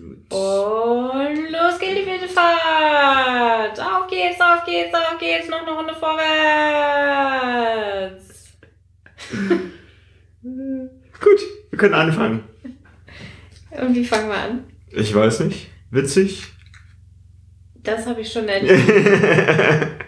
Gut. 0.00 0.30
Und 0.30 1.50
los 1.50 1.78
geht 1.78 1.96
die 1.96 2.06
wilde 2.06 2.28
Fahrt. 2.28 3.78
Auf 3.78 4.06
geht's, 4.08 4.40
auf 4.40 4.64
geht's, 4.64 4.94
auf 4.94 5.18
geht's. 5.18 5.48
Noch 5.48 5.62
eine 5.62 5.72
Runde 5.72 5.94
vorwärts. 5.94 6.22
Gut, 10.42 11.40
wir 11.70 11.78
können 11.78 11.94
anfangen. 11.94 12.44
Und 13.70 13.94
wie 13.94 14.04
fangen 14.04 14.28
wir 14.28 14.36
an? 14.36 14.64
Ich 14.90 15.14
weiß 15.14 15.40
nicht. 15.40 15.70
Witzig? 15.90 16.44
Das 17.82 18.06
habe 18.06 18.20
ich 18.20 18.32
schon 18.32 18.48
erlebt. 18.48 18.88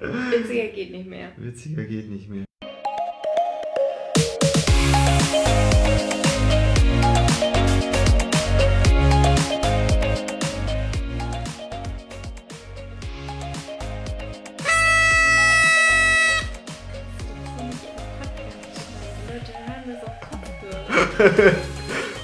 Witziger 0.00 0.68
geht 0.68 0.90
nicht 0.92 1.08
mehr. 1.08 1.32
Witziger 1.36 1.84
geht 1.84 2.10
nicht 2.10 2.28
mehr. 2.28 2.47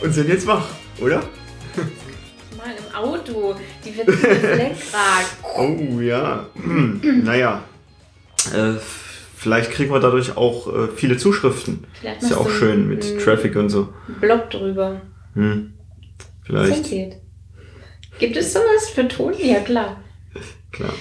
Und 0.03 0.13
sind 0.13 0.29
jetzt 0.29 0.47
wach, 0.47 0.67
oder? 1.01 1.23
Mal 2.57 2.75
im 2.77 2.95
Auto. 2.95 3.55
Die 3.85 3.97
wird 3.97 4.09
das 4.09 4.23
Lenkrad. 4.23 5.27
Oh 5.57 6.01
ja. 6.01 6.47
naja. 7.23 7.63
Äh, 8.55 8.75
vielleicht 9.37 9.71
kriegen 9.71 9.93
wir 9.93 10.01
dadurch 10.01 10.37
auch 10.37 10.73
äh, 10.73 10.89
viele 10.95 11.17
Zuschriften. 11.17 11.85
Vielleicht 12.01 12.23
Ist 12.23 12.31
ja 12.31 12.37
auch 12.37 12.51
schön 12.51 12.89
mit 12.89 13.05
einen 13.05 13.19
Traffic 13.19 13.57
und 13.57 13.71
so. 13.71 13.93
Blog 14.21 14.51
drüber. 14.51 15.01
Hm. 15.35 15.73
Vielleicht. 16.45 16.91
Gibt 18.19 18.37
es 18.37 18.53
sowas 18.53 18.91
für 18.95 19.09
Ton? 19.09 19.35
Ja, 19.39 19.61
klar. 19.61 20.01
Klar. 20.71 20.93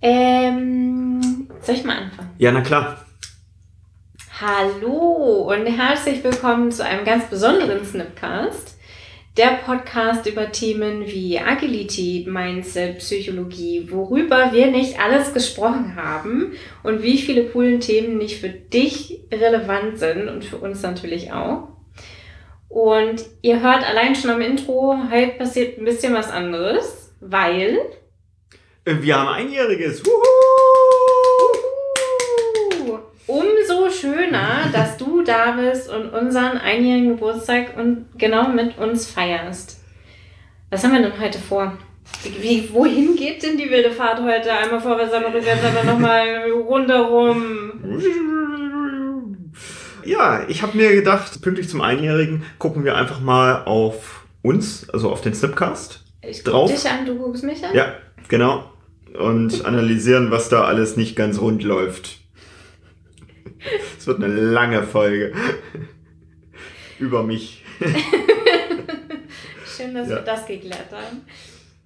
Ähm, 0.00 1.48
soll 1.60 1.74
ich 1.74 1.84
mal 1.84 1.98
anfangen? 1.98 2.30
Ja, 2.38 2.52
na 2.52 2.60
klar. 2.60 3.04
Hallo 4.40 5.50
und 5.52 5.66
herzlich 5.66 6.22
willkommen 6.22 6.70
zu 6.70 6.84
einem 6.84 7.04
ganz 7.04 7.28
besonderen 7.28 7.84
Snipcast. 7.84 8.78
Der 9.36 9.58
Podcast 9.66 10.26
über 10.26 10.52
Themen 10.52 11.04
wie 11.08 11.40
Agilität, 11.40 12.28
Mindset, 12.28 12.98
Psychologie, 12.98 13.88
worüber 13.90 14.52
wir 14.52 14.68
nicht 14.68 15.00
alles 15.00 15.34
gesprochen 15.34 15.96
haben 15.96 16.52
und 16.84 17.02
wie 17.02 17.18
viele 17.18 17.46
coolen 17.46 17.80
Themen 17.80 18.16
nicht 18.16 18.40
für 18.40 18.50
dich 18.50 19.24
relevant 19.34 19.98
sind 19.98 20.28
und 20.28 20.44
für 20.44 20.58
uns 20.58 20.82
natürlich 20.82 21.32
auch. 21.32 21.70
Und 22.68 23.24
ihr 23.42 23.60
hört 23.60 23.84
allein 23.84 24.14
schon 24.14 24.30
am 24.30 24.40
Intro, 24.40 24.96
heute 25.10 25.32
passiert 25.32 25.78
ein 25.78 25.84
bisschen 25.84 26.14
was 26.14 26.30
anderes, 26.30 27.12
weil 27.20 27.80
Wir 28.84 29.18
haben 29.18 29.30
einjähriges. 29.30 30.06
Wuhu! 30.06 30.38
Umso 33.28 33.87
schöner, 34.00 34.68
dass 34.72 34.96
du 34.96 35.22
da 35.22 35.52
bist 35.52 35.90
und 35.90 36.10
unseren 36.10 36.58
einjährigen 36.58 37.10
Geburtstag 37.10 37.76
und 37.76 38.06
genau 38.16 38.48
mit 38.48 38.78
uns 38.78 39.06
feierst. 39.06 39.80
Was 40.70 40.84
haben 40.84 40.92
wir 40.92 41.02
denn 41.02 41.20
heute 41.20 41.38
vor? 41.38 41.76
Wie, 42.22 42.42
wie, 42.42 42.72
wohin 42.72 43.16
geht 43.16 43.42
denn 43.42 43.56
die 43.56 43.70
wilde 43.70 43.90
Fahrt 43.90 44.20
heute? 44.22 44.52
Einmal 44.52 44.80
vorwärts, 44.80 45.12
einmal 45.12 45.32
rückwärts, 45.32 45.62
dann 45.62 45.86
nochmal 45.86 46.50
rundherum. 46.50 47.72
Ja, 50.04 50.42
ich 50.48 50.62
habe 50.62 50.76
mir 50.76 50.94
gedacht, 50.94 51.42
pünktlich 51.42 51.68
zum 51.68 51.80
Einjährigen 51.80 52.42
gucken 52.58 52.84
wir 52.84 52.96
einfach 52.96 53.20
mal 53.20 53.64
auf 53.64 54.24
uns, 54.42 54.88
also 54.90 55.10
auf 55.10 55.20
den 55.20 55.34
Snipcast. 55.34 56.04
Ich 56.22 56.44
Drauf. 56.44 56.70
guck 56.70 56.80
dich 56.80 56.90
an, 56.90 57.04
du 57.06 57.16
guckst 57.16 57.44
mich 57.44 57.64
an. 57.64 57.74
Ja, 57.74 57.94
genau. 58.28 58.72
Und 59.18 59.64
analysieren, 59.64 60.30
was 60.30 60.48
da 60.48 60.64
alles 60.64 60.96
nicht 60.96 61.16
ganz 61.16 61.40
rund 61.40 61.62
läuft. 61.62 62.20
Es 63.98 64.06
wird 64.06 64.22
eine 64.22 64.32
lange 64.32 64.82
Folge. 64.82 65.32
Über 66.98 67.22
mich. 67.22 67.64
Schön, 69.76 69.94
dass 69.94 70.08
Ja. 70.08 70.16
wir 70.16 70.22
das 70.22 70.46
geklärt 70.46 70.90
haben. 70.92 71.22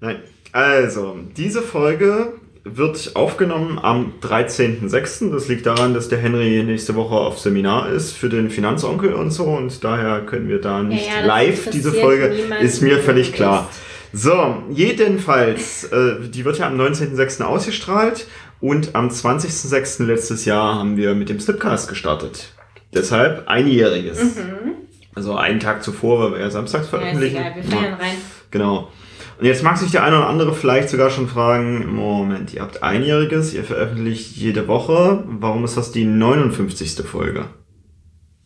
Nein. 0.01 0.17
Also, 0.53 1.19
diese 1.37 1.63
Folge 1.63 2.35
wird 2.65 3.17
aufgenommen 3.17 3.79
am 3.79 4.15
13.06. 4.21 5.31
Das 5.33 5.49
liegt 5.49 5.67
daran, 5.67 5.95
dass 5.95 6.09
der 6.09 6.19
Henry 6.19 6.63
nächste 6.63 6.95
Woche 6.95 7.15
auf 7.15 7.39
Seminar 7.39 7.91
ist 7.91 8.13
für 8.13 8.29
den 8.29 8.51
Finanzonkel 8.51 9.15
und 9.15 9.31
so 9.31 9.45
und 9.45 9.83
daher 9.83 10.21
können 10.21 10.49
wir 10.49 10.61
da 10.61 10.83
nicht 10.83 11.07
ja, 11.09 11.19
das 11.19 11.27
live 11.27 11.71
diese 11.71 11.93
Folge. 11.93 12.27
Ist 12.61 12.83
mir 12.83 12.99
völlig 12.99 13.33
klar. 13.33 13.69
bist. 13.69 13.81
So, 14.13 14.63
jedenfalls, 14.71 15.85
äh, 15.85 16.29
die 16.29 16.45
wird 16.45 16.59
ja 16.59 16.67
am 16.67 16.79
19.06. 16.79 17.43
ausgestrahlt 17.43 18.27
und 18.61 18.95
am 18.95 19.09
20.06. 19.09 20.05
letztes 20.05 20.45
Jahr 20.45 20.75
haben 20.79 20.97
wir 20.97 21.15
mit 21.15 21.29
dem 21.29 21.41
Slipcast 21.41 21.89
gestartet. 21.89 22.53
Deshalb 22.93 23.49
einjähriges. 23.49 24.23
Mhm. 24.37 24.75
Also 25.15 25.35
einen 25.37 25.61
Tag 25.61 25.83
zuvor, 25.83 26.21
weil 26.21 26.33
wir 26.39 26.41
ja 26.45 26.51
samstags 26.51 26.87
Ja, 26.87 26.99
veröffentlichen. 26.99 27.37
egal, 27.37 27.55
wir 27.57 27.65
feiern 27.65 27.95
rein. 27.95 28.17
Genau. 28.51 28.91
Und 29.39 29.47
jetzt 29.47 29.63
mag 29.63 29.77
sich 29.79 29.91
der 29.91 30.05
eine 30.05 30.19
oder 30.19 30.29
andere 30.29 30.55
vielleicht 30.55 30.91
sogar 30.91 31.11
schon 31.11 31.27
fragen, 31.27 31.87
Moment, 31.95 32.53
ihr 32.55 32.61
habt 32.63 32.83
einjähriges, 32.83 33.55
ihr 33.55 33.65
veröffentlicht 33.65 34.37
jede 34.37 34.69
Woche, 34.69 35.25
warum 35.27 35.65
ist 35.65 35.77
das 35.77 35.91
die 35.91 36.05
59. 36.05 37.05
Folge? 37.07 37.47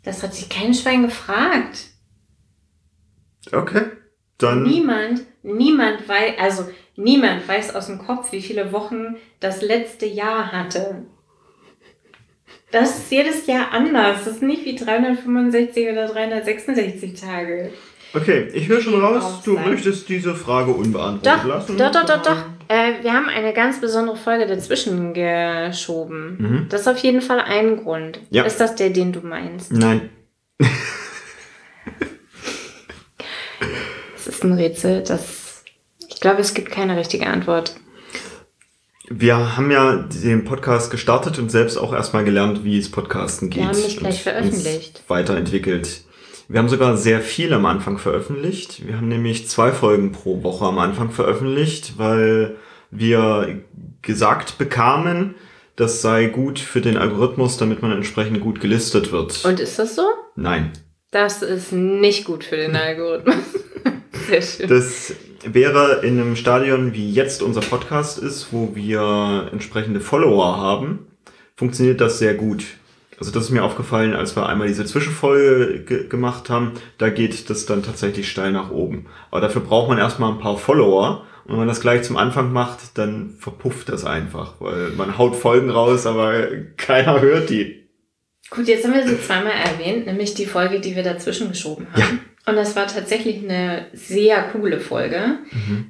Das 0.05 0.23
hat 0.23 0.35
sich 0.35 0.49
kein 0.49 0.73
Schwein 0.75 1.03
gefragt. 1.03 1.87
Okay. 3.53 3.83
Dann, 4.39 4.63
Niemand, 4.65 5.23
niemand 5.47 6.09
weiß, 6.09 6.35
also 6.39 6.69
niemand 6.97 7.47
weiß 7.49 7.75
aus 7.75 7.87
dem 7.87 7.99
Kopf, 7.99 8.33
wie 8.33 8.43
viele 8.43 8.73
Wochen 8.73 9.17
das 9.41 9.63
letzte 9.63 10.07
Jahr 10.07 10.53
hatte. 10.53 11.03
Das 12.71 12.99
ist 12.99 13.11
jedes 13.11 13.47
Jahr 13.47 13.73
anders. 13.73 14.25
Das 14.25 14.35
ist 14.35 14.43
nicht 14.43 14.65
wie 14.65 14.75
365 14.75 15.89
oder 15.89 16.09
366 16.09 17.19
Tage. 17.21 17.71
okay, 18.13 18.49
ich 18.53 18.69
höre 18.69 18.81
schon 18.81 19.01
raus, 19.01 19.41
du 19.45 19.55
sein. 19.55 19.71
möchtest 19.71 20.09
diese 20.09 20.35
Frage 20.35 20.73
unbeantwortet 20.73 21.27
Doch, 21.27 21.49
lassen. 21.49 21.79
doch, 21.79 21.93
doch, 21.93 22.05
doch, 22.05 22.23
doch. 22.23 22.37
Äh, 22.69 23.03
wir 23.03 23.13
haben 23.13 23.29
eine 23.29 23.53
ganz 23.53 23.81
besondere 23.81 24.17
Folge 24.17 24.47
dazwischen 24.47 25.15
geschoben. 25.15 26.37
Mhm. 26.39 26.67
Das 26.69 26.81
ist 26.83 26.89
auf 26.89 26.99
jeden 26.99 27.21
Fall 27.21 27.39
ein 27.41 27.77
Grund. 27.85 28.19
Ja. 28.31 28.43
Ist 28.43 28.61
das 28.61 28.75
der, 28.75 28.91
den 28.91 29.13
du 29.13 29.21
meinst? 29.21 29.73
Nein. 29.73 30.11
Das 34.37 34.45
ist 34.45 34.53
ein 34.53 34.59
Rätsel, 34.59 35.03
das. 35.03 35.65
Ich 36.09 36.21
glaube, 36.21 36.43
es 36.43 36.53
gibt 36.53 36.71
keine 36.71 36.99
richtige 36.99 37.27
Antwort. 37.27 37.75
Wir 39.09 39.57
haben 39.57 39.71
ja 39.71 39.97
den 39.97 40.45
Podcast 40.45 40.91
gestartet 40.91 41.39
und 41.39 41.51
selbst 41.51 41.79
auch 41.79 41.95
erstmal 41.95 42.23
gelernt, 42.23 42.63
wie 42.63 42.77
es 42.79 42.91
Podcasten 42.91 43.49
geht. 43.49 43.63
Wir 43.63 43.69
haben 43.69 43.81
nicht 43.81 43.99
gleich 43.99 44.23
veröffentlicht. 44.23 45.03
Weiterentwickelt. 45.09 46.03
Wir 46.49 46.59
haben 46.59 46.69
sogar 46.69 46.99
sehr 46.99 47.23
viel 47.23 47.55
am 47.55 47.65
Anfang 47.65 47.97
veröffentlicht. 47.97 48.87
Wir 48.87 48.99
haben 48.99 49.09
nämlich 49.09 49.49
zwei 49.49 49.73
Folgen 49.73 50.13
pro 50.13 50.43
Woche 50.43 50.67
am 50.67 50.79
Anfang 50.81 51.13
veröffentlicht, 51.13 51.95
weil 51.97 52.57
wir 52.91 53.63
gesagt 54.03 54.59
bekamen, 54.59 55.35
das 55.77 56.03
sei 56.03 56.27
gut 56.27 56.59
für 56.59 56.83
den 56.83 56.99
Algorithmus, 56.99 57.57
damit 57.57 57.81
man 57.81 57.93
entsprechend 57.93 58.43
gut 58.43 58.61
gelistet 58.61 59.13
wird. 59.13 59.47
Und 59.47 59.61
ist 59.61 59.79
das 59.79 59.97
so? 59.97 60.05
Nein. 60.35 60.73
Das 61.11 61.41
ist 61.41 61.73
nicht 61.73 62.27
gut 62.27 62.45
für 62.45 62.57
den 62.59 62.77
Algorithmus. 62.77 63.37
Sehr 64.27 64.43
schön. 64.43 64.69
Das 64.69 65.15
wäre 65.45 66.01
in 66.03 66.21
einem 66.21 66.37
Stadion, 66.37 66.93
wie 66.95 67.11
jetzt 67.11 67.43
unser 67.43 67.61
Podcast 67.61 68.19
ist, 68.19 68.49
wo 68.53 68.75
wir 68.75 69.49
entsprechende 69.53 70.01
Follower 70.01 70.57
haben, 70.57 71.07
funktioniert 71.55 72.01
das 72.01 72.19
sehr 72.19 72.35
gut. 72.35 72.65
Also 73.19 73.31
das 73.31 73.45
ist 73.45 73.51
mir 73.51 73.65
aufgefallen, 73.65 74.15
als 74.15 74.37
wir 74.37 74.47
einmal 74.47 74.69
diese 74.69 74.85
Zwischenfolge 74.85 75.85
ge 75.85 76.09
gemacht 76.09 76.51
haben, 76.51 76.73
da 76.99 77.09
geht 77.09 77.49
das 77.49 77.65
dann 77.65 77.83
tatsächlich 77.83 78.31
steil 78.31 78.53
nach 78.53 78.71
oben. 78.71 79.07
Aber 79.31 79.41
dafür 79.41 79.63
braucht 79.63 79.89
man 79.89 79.99
erstmal 79.99 80.33
ein 80.33 80.39
paar 80.39 80.59
Follower. 80.59 81.25
Und 81.45 81.53
wenn 81.53 81.59
man 81.61 81.69
das 81.69 81.81
gleich 81.81 82.03
zum 82.03 82.17
Anfang 82.17 82.53
macht, 82.53 82.99
dann 82.99 83.37
verpufft 83.39 83.89
das 83.89 84.05
einfach, 84.05 84.55
weil 84.59 84.91
man 84.97 85.17
haut 85.17 85.37
Folgen 85.37 85.71
raus, 85.71 86.05
aber 86.05 86.49
keiner 86.77 87.21
hört 87.21 87.49
die. 87.51 87.87
Gut, 88.51 88.69
jetzt 88.69 88.85
haben 88.85 88.95
wir 88.95 89.07
sie 89.07 89.21
zweimal 89.21 89.53
erwähnt, 89.53 90.07
nämlich 90.07 90.35
die 90.35 90.47
Folge, 90.47 90.81
die 90.81 90.95
wir 90.95 91.03
dazwischen 91.03 91.49
geschoben 91.49 91.87
haben. 91.93 92.21
Und 92.49 92.55
das 92.55 92.77
war 92.77 92.87
tatsächlich 92.87 93.43
eine 93.43 93.87
sehr 93.93 94.41
coole 94.53 94.79
Folge, 94.79 95.39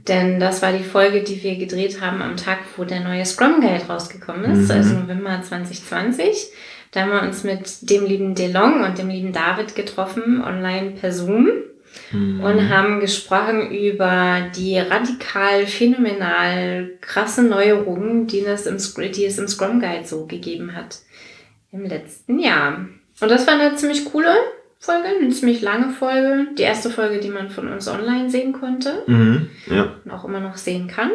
denn 0.08 0.40
das 0.40 0.62
war 0.62 0.72
die 0.72 0.84
Folge, 0.84 1.22
die 1.22 1.42
wir 1.42 1.56
gedreht 1.56 2.00
haben 2.00 2.22
am 2.22 2.36
Tag, 2.38 2.58
wo 2.78 2.84
der 2.84 3.00
neue 3.00 3.26
Scrum 3.26 3.60
Guide 3.60 3.84
rausgekommen 3.86 4.50
ist, 4.52 4.68
Mhm. 4.70 4.74
also 4.74 4.94
November 4.94 5.42
2020. 5.42 6.48
Da 6.92 7.02
haben 7.02 7.10
wir 7.12 7.22
uns 7.22 7.44
mit 7.44 7.90
dem 7.90 8.06
lieben 8.06 8.34
DeLong 8.34 8.84
und 8.84 8.96
dem 8.96 9.10
lieben 9.10 9.32
David 9.34 9.74
getroffen, 9.74 10.42
online 10.42 10.92
per 10.92 11.12
Zoom. 11.12 11.48
und 12.12 12.68
haben 12.68 13.00
gesprochen 13.00 13.70
über 13.70 14.50
die 14.54 14.78
radikal, 14.78 15.66
phänomenal 15.66 16.90
krasse 17.00 17.42
Neuerungen, 17.42 18.26
die 18.26 18.40
es 18.40 18.66
im, 18.66 18.76
die 19.12 19.24
es 19.24 19.38
im 19.38 19.48
Scrum 19.48 19.80
Guide 19.80 20.06
so 20.06 20.26
gegeben 20.26 20.74
hat 20.76 20.98
im 21.72 21.84
letzten 21.86 22.38
Jahr. 22.38 22.86
Und 23.20 23.30
das 23.30 23.46
war 23.46 23.54
eine 23.58 23.74
ziemlich 23.76 24.04
coole 24.04 24.34
Folge, 24.78 25.08
eine 25.20 25.30
ziemlich 25.30 25.62
lange 25.62 25.90
Folge. 25.92 26.48
Die 26.58 26.62
erste 26.62 26.90
Folge, 26.90 27.18
die 27.20 27.30
man 27.30 27.50
von 27.50 27.68
uns 27.72 27.88
online 27.88 28.30
sehen 28.30 28.52
konnte 28.52 29.02
Mhm. 29.06 29.48
Ja, 29.66 29.94
und 30.04 30.10
auch 30.10 30.24
immer 30.24 30.40
noch 30.40 30.56
sehen 30.56 30.86
kann. 30.88 31.10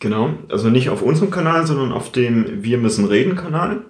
genau. 0.00 0.30
Also 0.50 0.68
nicht 0.68 0.90
auf 0.90 1.02
unserem 1.02 1.30
Kanal, 1.30 1.66
sondern 1.66 1.92
auf 1.92 2.12
dem 2.12 2.62
Wir 2.62 2.78
müssen 2.78 3.06
reden 3.06 3.36
Kanal, 3.36 3.84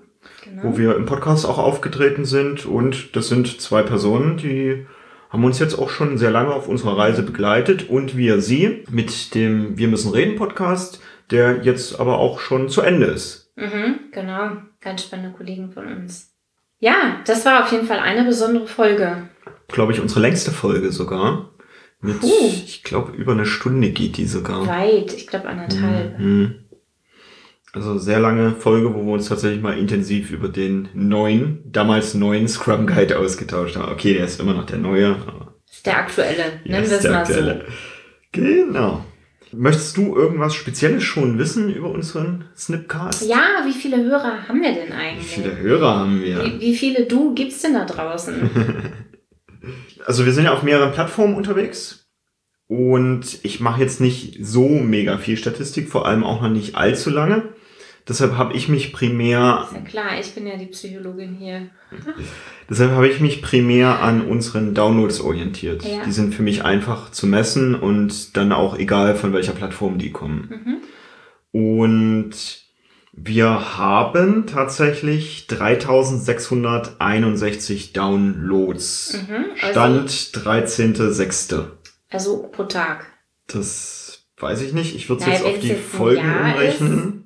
Genau. 0.45 0.63
wo 0.65 0.79
wir 0.79 0.95
im 0.97 1.07
Podcast 1.07 1.47
auch 1.47 1.59
aufgetreten 1.59 2.25
sind. 2.25 2.67
Und 2.67 3.17
das 3.17 3.29
sind 3.29 3.61
zwei 3.61 3.83
Personen, 3.83 4.37
die 4.37 4.87
haben 5.31 5.45
uns 5.45 5.59
jetzt 5.59 5.77
auch 5.77 5.91
schon 5.91 6.17
sehr 6.19 6.31
lange 6.31 6.53
auf 6.53 6.69
unserer 6.69 6.97
Reise 6.97 7.23
begleitet 7.25 7.89
und 7.89 8.17
wir 8.17 8.41
sie 8.41 8.85
mit 8.91 9.35
dem 9.35 9.77
Wir 9.77 9.89
müssen 9.89 10.13
reden 10.13 10.37
Podcast, 10.37 11.01
der 11.33 11.63
jetzt 11.65 11.99
aber 11.99 12.19
auch 12.19 12.39
schon 12.39 12.69
zu 12.69 12.83
Ende 12.83 13.07
ist. 13.07 13.51
Mhm, 13.57 13.99
genau. 14.13 14.53
Ganz 14.81 15.03
spannende 15.03 15.37
Kollegen 15.37 15.73
von 15.73 15.87
uns. 15.87 16.34
Ja, 16.85 17.23
das 17.25 17.47
war 17.47 17.65
auf 17.65 17.73
jeden 17.73 17.87
Fall 17.87 17.99
eine 17.99 18.25
besondere 18.25 18.67
Folge. 18.67 19.31
Glaube 19.69 19.95
ich, 19.95 20.01
unsere 20.03 20.21
längste 20.21 20.51
Folge 20.51 20.93
sogar. 20.93 21.51
Mit, 22.03 22.21
Puh. 22.21 22.29
ich 22.51 22.83
glaube, 22.85 23.13
über 23.13 23.33
eine 23.33 23.47
Stunde 23.47 23.89
geht 23.89 24.19
die 24.19 24.27
sogar. 24.27 24.67
Weit, 24.67 25.15
ich 25.15 25.27
glaube 25.27 25.49
anderthalb. 25.49 26.19
Mhm. 26.19 26.57
Also 27.73 27.97
sehr 27.97 28.21
lange 28.21 28.51
Folge, 28.51 28.95
wo 28.95 29.03
wir 29.03 29.15
uns 29.15 29.31
tatsächlich 29.31 29.63
mal 29.63 29.79
intensiv 29.79 30.31
über 30.31 30.51
den 30.51 30.91
neuen, 30.93 31.63
damals 31.65 32.13
neuen 32.13 32.49
Scrum 32.49 32.87
Guide 32.87 33.19
ausgetauscht 33.19 33.77
haben. 33.77 33.91
Okay, 33.91 34.13
der 34.13 34.27
ist 34.27 34.39
immer 34.39 34.53
noch 34.53 34.67
der 34.67 34.79
neue, 34.79 35.17
aber 35.27 35.55
ist 35.67 35.87
der 35.87 35.97
aktuelle, 35.97 36.61
ja, 36.65 36.73
nennen 36.81 36.91
wir 36.91 36.99
es 36.99 37.05
mal 37.05 37.25
so. 37.25 37.33
aktuelle. 37.33 37.65
Genau. 38.33 39.07
Möchtest 39.57 39.97
du 39.97 40.17
irgendwas 40.17 40.55
Spezielles 40.55 41.03
schon 41.03 41.39
wissen 41.39 41.73
über 41.73 41.91
unseren 41.91 42.45
Snipcast? 42.57 43.29
Ja, 43.29 43.65
wie 43.65 43.73
viele 43.73 44.03
Hörer 44.03 44.49
haben 44.49 44.61
wir 44.63 44.73
denn 44.73 44.89
Wie 44.89 44.93
eigentlich? 44.93 45.27
viele 45.27 45.57
Hörer 45.57 45.99
haben 46.01 46.23
wir? 46.23 46.45
Wie, 46.45 46.61
wie 46.61 46.75
viele 46.77 47.07
du 47.07 47.35
gibt's 47.35 47.63
denn 47.63 47.75
da 47.75 47.85
draußen? 47.85 48.51
Also 50.07 50.27
wir 50.27 50.33
sind 50.33 50.45
ja 50.45 50.53
auf 50.53 50.63
mehreren 50.63 50.93
Plattformen 50.93 51.35
unterwegs 51.35 52.11
und 52.67 53.39
ich 53.43 53.61
mache 53.61 53.81
jetzt 53.81 54.01
nicht 54.01 54.37
so 54.45 54.69
mega 54.69 55.17
viel 55.17 55.39
Statistik, 55.39 55.89
vor 55.89 56.07
allem 56.07 56.25
auch 56.25 56.43
noch 56.43 56.51
nicht 56.51 56.75
allzu 56.75 57.09
lange. 57.09 57.54
Deshalb 58.07 58.37
habe 58.37 58.53
ich 58.53 58.69
mich 58.69 58.93
primär, 58.93 59.65
ist 59.67 59.73
ja 59.75 59.81
klar, 59.81 60.21
ich 60.21 60.35
bin 60.35 60.47
ja 60.47 60.59
die 60.59 60.67
Psychologin 60.67 61.37
hier. 61.37 61.71
deshalb 62.69 62.91
habe 62.91 63.09
ich 63.09 63.19
mich 63.21 63.41
primär 63.41 64.03
an 64.03 64.21
unseren 64.21 64.75
Downloads 64.75 65.23
orientiert. 65.23 65.85
Ja. 65.85 66.05
Die 66.05 66.13
sind 66.13 66.35
für 66.35 66.43
mich 66.43 66.67
einfach 66.67 67.11
zu 67.13 67.27
messen 67.27 67.75
und 67.75 68.37
dann 68.37 68.53
auch 68.53 68.77
egal 68.79 69.15
von 69.15 69.33
welcher 69.33 69.53
Plattform 69.53 69.97
die 69.97 70.13
kommen. 70.13 70.83
Mhm. 71.53 71.59
Und 71.59 72.33
wir 73.13 73.79
haben 73.79 74.47
tatsächlich 74.47 75.47
3661 75.47 77.95
Downloads. 77.95 79.19
Mhm, 79.29 79.45
also- 79.63 79.71
Stand 79.71 80.11
13.06. 80.35 81.69
Also 82.11 82.49
pro 82.53 82.65
Tag. 82.65 83.07
Das 83.47 84.27
weiß 84.39 84.61
ich 84.63 84.73
nicht. 84.75 84.95
Ich 84.95 85.09
würde 85.09 85.23
es 85.23 85.29
jetzt 85.29 85.45
auf 85.45 85.59
die 85.59 85.75
Folgen 85.75 86.21
umrechnen. 86.23 87.24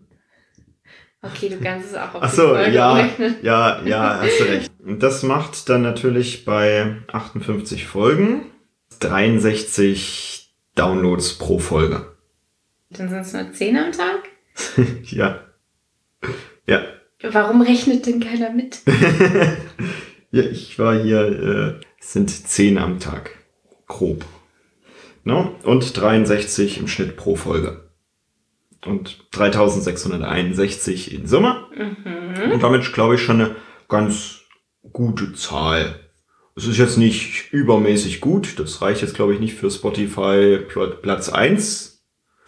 Okay, 1.21 1.49
du 1.49 1.59
kannst 1.59 1.91
es 1.91 1.95
auch 1.95 2.15
auf 2.15 2.23
Ach 2.23 2.31
die 2.31 2.37
so, 2.37 2.57
ja, 2.57 2.93
umrechnen. 2.93 3.37
ja, 3.43 3.83
ja, 3.85 4.21
hast 4.23 4.41
du 4.41 4.45
recht. 4.45 4.73
Und 4.85 5.03
das 5.03 5.23
macht 5.25 5.69
dann 5.69 5.83
natürlich 5.83 6.45
bei 6.45 6.97
58 7.09 7.87
Folgen 7.87 8.47
63 9.01 10.55
Downloads 10.75 11.35
pro 11.35 11.59
Folge. 11.59 12.07
Dann 12.91 13.09
sind 13.09 13.21
es 13.21 13.33
nur 13.33 13.53
10 13.53 13.77
am 13.77 13.93
Tag. 13.93 14.29
ja. 15.05 15.41
Ja. 16.67 16.83
Warum 17.23 17.63
rechnet 17.63 18.07
denn 18.07 18.21
keiner 18.21 18.51
mit? 18.51 18.81
ja, 20.31 20.43
ich 20.43 20.79
war 20.79 20.97
hier, 21.01 21.81
äh, 21.81 21.85
es 22.01 22.13
sind 22.13 22.31
10 22.31 22.79
am 22.79 23.01
Tag. 23.01 23.33
Grob. 23.87 24.25
No? 25.25 25.57
Und 25.65 25.97
63 25.97 26.79
im 26.79 26.89
Schnitt 26.89 27.17
pro 27.17 27.35
Folge. 27.37 27.88
Und 28.87 29.27
3661 29.33 31.13
in 31.15 31.27
Summe. 31.27 31.67
Mhm. 31.77 32.53
Und 32.53 32.63
damit 32.63 32.93
glaube 32.93 33.17
ich 33.17 33.23
schon 33.23 33.41
eine 33.41 33.57
ganz 33.89 34.41
gute 34.93 35.33
Zahl. 35.35 36.01
Es 36.57 36.67
ist 36.67 36.79
jetzt 36.79 36.99
nicht 36.99 37.53
übermäßig 37.53 38.21
gut. 38.21 38.59
Das 38.59 38.83
reicht 38.83 39.03
jetzt, 39.03 39.15
glaube 39.15 39.35
ich, 39.35 39.41
nicht 39.41 39.55
für 39.55 39.71
Spotify 39.71 40.59
Pl- 40.69 40.95
Platz 40.97 41.29
1. 41.29 42.03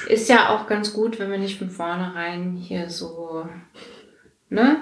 Ist 0.09 0.29
ja 0.29 0.49
auch 0.51 0.67
ganz 0.67 0.93
gut, 0.93 1.19
wenn 1.19 1.31
wir 1.31 1.39
nicht 1.39 1.59
von 1.59 1.71
vornherein 1.71 2.57
hier 2.57 2.89
so, 2.91 3.47
ne, 4.49 4.77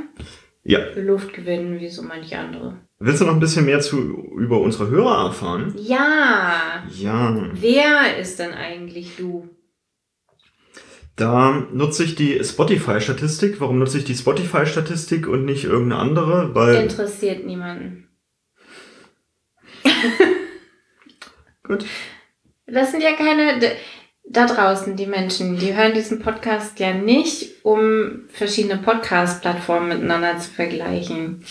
Ja. 0.65 0.79
Luft 0.97 1.33
gewinnen, 1.35 1.81
wie 1.81 1.89
so 1.89 2.03
manche 2.03 2.39
andere. 2.39 2.77
Willst 3.01 3.21
du 3.21 3.27
noch 3.27 3.35
ein 3.35 3.41
bisschen 3.41 3.65
mehr 3.67 3.81
zu, 3.81 3.99
über 4.39 4.61
unsere 4.61 4.89
Hörer 4.89 5.27
erfahren? 5.27 5.75
Ja, 5.79 6.83
Ja. 6.97 7.49
wer 7.53 8.17
ist 8.19 8.39
denn 8.39 8.53
eigentlich 8.53 9.17
du? 9.17 9.49
Da 11.19 11.67
nutze 11.73 12.05
ich 12.05 12.15
die 12.15 12.43
Spotify-Statistik. 12.43 13.61
Warum 13.61 13.81
nutze 13.81 13.99
ich 13.99 14.05
die 14.05 14.15
Spotify-Statistik 14.15 15.27
und 15.27 15.45
nicht 15.45 15.65
irgendeine 15.65 16.01
andere? 16.01 16.55
Weil. 16.55 16.77
Interessiert 16.77 17.45
niemanden. 17.45 18.09
Gut. 21.65 21.85
Das 22.67 22.93
sind 22.93 23.03
ja 23.03 23.15
keine, 23.15 23.59
da 24.29 24.47
draußen, 24.47 24.95
die 24.95 25.07
Menschen, 25.07 25.59
die 25.59 25.75
hören 25.75 25.93
diesen 25.93 26.21
Podcast 26.21 26.79
ja 26.79 26.95
nicht, 26.95 27.65
um 27.65 28.25
verschiedene 28.29 28.77
Podcast-Plattformen 28.77 29.89
miteinander 29.89 30.39
zu 30.39 30.51
vergleichen. 30.51 31.43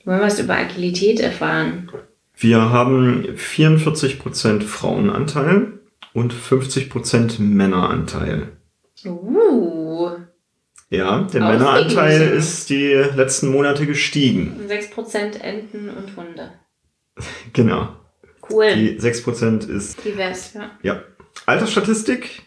Die 0.00 0.06
wollen 0.06 0.20
was 0.20 0.38
über 0.38 0.56
Agilität 0.56 1.18
erfahren. 1.18 1.90
Wir 2.36 2.70
haben 2.70 3.26
44% 3.36 4.62
Frauenanteil 4.62 5.80
und 6.12 6.32
50% 6.32 7.40
Männeranteil. 7.40 8.55
Uh, 9.04 10.10
Ja, 10.88 11.22
der 11.22 11.42
Ausgeglichen. 11.42 11.48
Männeranteil 11.48 12.20
ist 12.28 12.70
die 12.70 12.92
letzten 12.92 13.50
Monate 13.50 13.86
gestiegen. 13.86 14.60
6% 14.68 15.40
Enten 15.40 15.90
und 15.90 16.16
Hunde. 16.16 16.52
Genau. 17.52 17.88
Cool. 18.48 18.74
Die 18.74 19.00
6% 19.00 19.68
ist, 19.68 20.04
Divers, 20.04 20.54
ja. 20.54 20.70
ja. 20.82 21.02
Altersstatistik. 21.46 22.42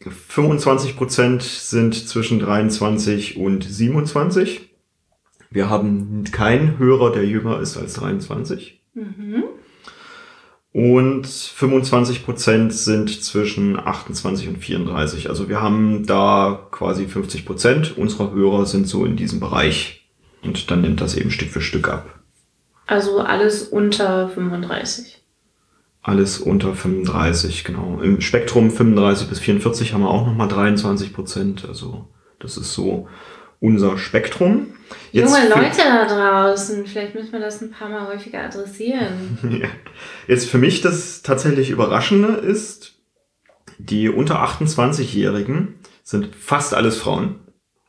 25% 0.00 1.42
sind 1.42 1.94
zwischen 2.08 2.38
23 2.38 3.36
und 3.36 3.64
27. 3.64 4.70
Wir 5.50 5.68
haben 5.68 6.24
keinen 6.30 6.78
Hörer, 6.78 7.12
der 7.12 7.24
jünger 7.24 7.60
ist 7.60 7.76
als 7.76 7.94
23. 7.94 8.80
Mhm. 8.94 9.44
Und 10.76 11.26
25% 11.26 12.70
sind 12.70 13.24
zwischen 13.24 13.78
28 13.78 14.46
und 14.46 14.58
34. 14.58 15.30
Also 15.30 15.48
wir 15.48 15.62
haben 15.62 16.04
da 16.04 16.68
quasi 16.70 17.06
50% 17.06 17.94
unserer 17.94 18.34
Hörer 18.34 18.66
sind 18.66 18.86
so 18.86 19.06
in 19.06 19.16
diesem 19.16 19.40
Bereich. 19.40 20.06
Und 20.42 20.70
dann 20.70 20.82
nimmt 20.82 21.00
das 21.00 21.16
eben 21.16 21.30
Stück 21.30 21.48
für 21.48 21.62
Stück 21.62 21.88
ab. 21.88 22.20
Also 22.86 23.20
alles 23.20 23.62
unter 23.62 24.28
35. 24.28 25.24
Alles 26.02 26.40
unter 26.40 26.74
35, 26.74 27.64
genau. 27.64 27.98
Im 28.02 28.20
Spektrum 28.20 28.70
35 28.70 29.28
bis 29.30 29.38
44 29.38 29.94
haben 29.94 30.02
wir 30.02 30.10
auch 30.10 30.26
nochmal 30.26 30.48
23 30.48 31.14
Prozent. 31.14 31.64
Also 31.66 32.06
das 32.38 32.58
ist 32.58 32.74
so 32.74 33.08
unser 33.66 33.98
Spektrum. 33.98 34.68
Junge 35.12 35.28
für- 35.30 35.48
Leute 35.48 35.78
da 35.78 36.06
draußen, 36.06 36.86
vielleicht 36.86 37.14
müssen 37.14 37.32
wir 37.32 37.40
das 37.40 37.60
ein 37.60 37.70
paar 37.70 37.88
Mal 37.88 38.06
häufiger 38.06 38.44
adressieren. 38.44 39.38
Ja. 39.60 39.68
Jetzt 40.28 40.48
für 40.48 40.58
mich 40.58 40.80
das 40.80 41.22
tatsächlich 41.22 41.70
Überraschende 41.70 42.28
ist, 42.28 42.94
die 43.78 44.08
unter 44.08 44.42
28-Jährigen 44.44 45.74
sind 46.02 46.34
fast 46.36 46.74
alles 46.74 46.96
Frauen. 46.98 47.40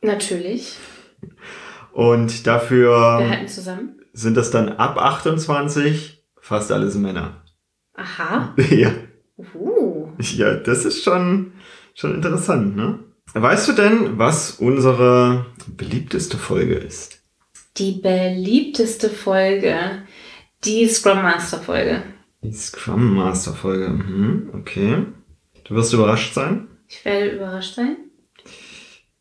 Natürlich. 0.02 0.74
Und 1.92 2.46
dafür 2.46 3.20
sind 4.12 4.36
das 4.36 4.50
dann 4.50 4.68
ab 4.70 4.98
28 4.98 6.24
fast 6.40 6.72
alles 6.72 6.94
Männer. 6.96 7.44
Aha. 7.94 8.54
ja. 8.70 8.90
Uh. 9.54 10.08
ja, 10.18 10.54
das 10.54 10.84
ist 10.84 11.04
schon, 11.04 11.52
schon 11.94 12.14
interessant, 12.14 12.76
ne? 12.76 12.98
Weißt 13.34 13.68
du 13.68 13.72
denn, 13.72 14.18
was 14.18 14.52
unsere 14.52 15.46
beliebteste 15.76 16.36
Folge 16.36 16.74
ist? 16.74 17.22
Die 17.76 17.92
beliebteste 17.92 19.10
Folge, 19.10 20.02
die 20.64 20.88
Scrum 20.88 21.22
Master 21.22 21.58
Folge. 21.58 22.02
Die 22.42 22.52
Scrum 22.52 23.14
Master 23.14 23.52
Folge. 23.52 23.88
Mhm, 23.90 24.50
okay. 24.54 25.04
Du 25.64 25.74
wirst 25.74 25.92
überrascht 25.92 26.34
sein. 26.34 26.68
Ich 26.88 27.04
werde 27.04 27.36
überrascht 27.36 27.74
sein. 27.74 27.96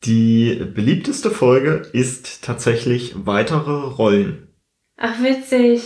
Die 0.04 0.56
beliebteste 0.74 1.30
Folge 1.30 1.88
ist 1.92 2.44
tatsächlich 2.44 3.14
weitere 3.26 3.72
Rollen. 3.72 4.48
Ach, 4.96 5.22
witzig. 5.22 5.84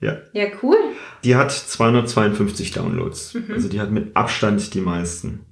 Ja. 0.00 0.18
Ja, 0.34 0.46
cool. 0.62 0.76
Die 1.24 1.36
hat 1.36 1.50
252 1.50 2.72
Downloads. 2.72 3.34
Mhm. 3.34 3.54
Also 3.54 3.68
die 3.68 3.80
hat 3.80 3.90
mit 3.90 4.14
Abstand 4.14 4.74
die 4.74 4.80
meisten. 4.80 5.46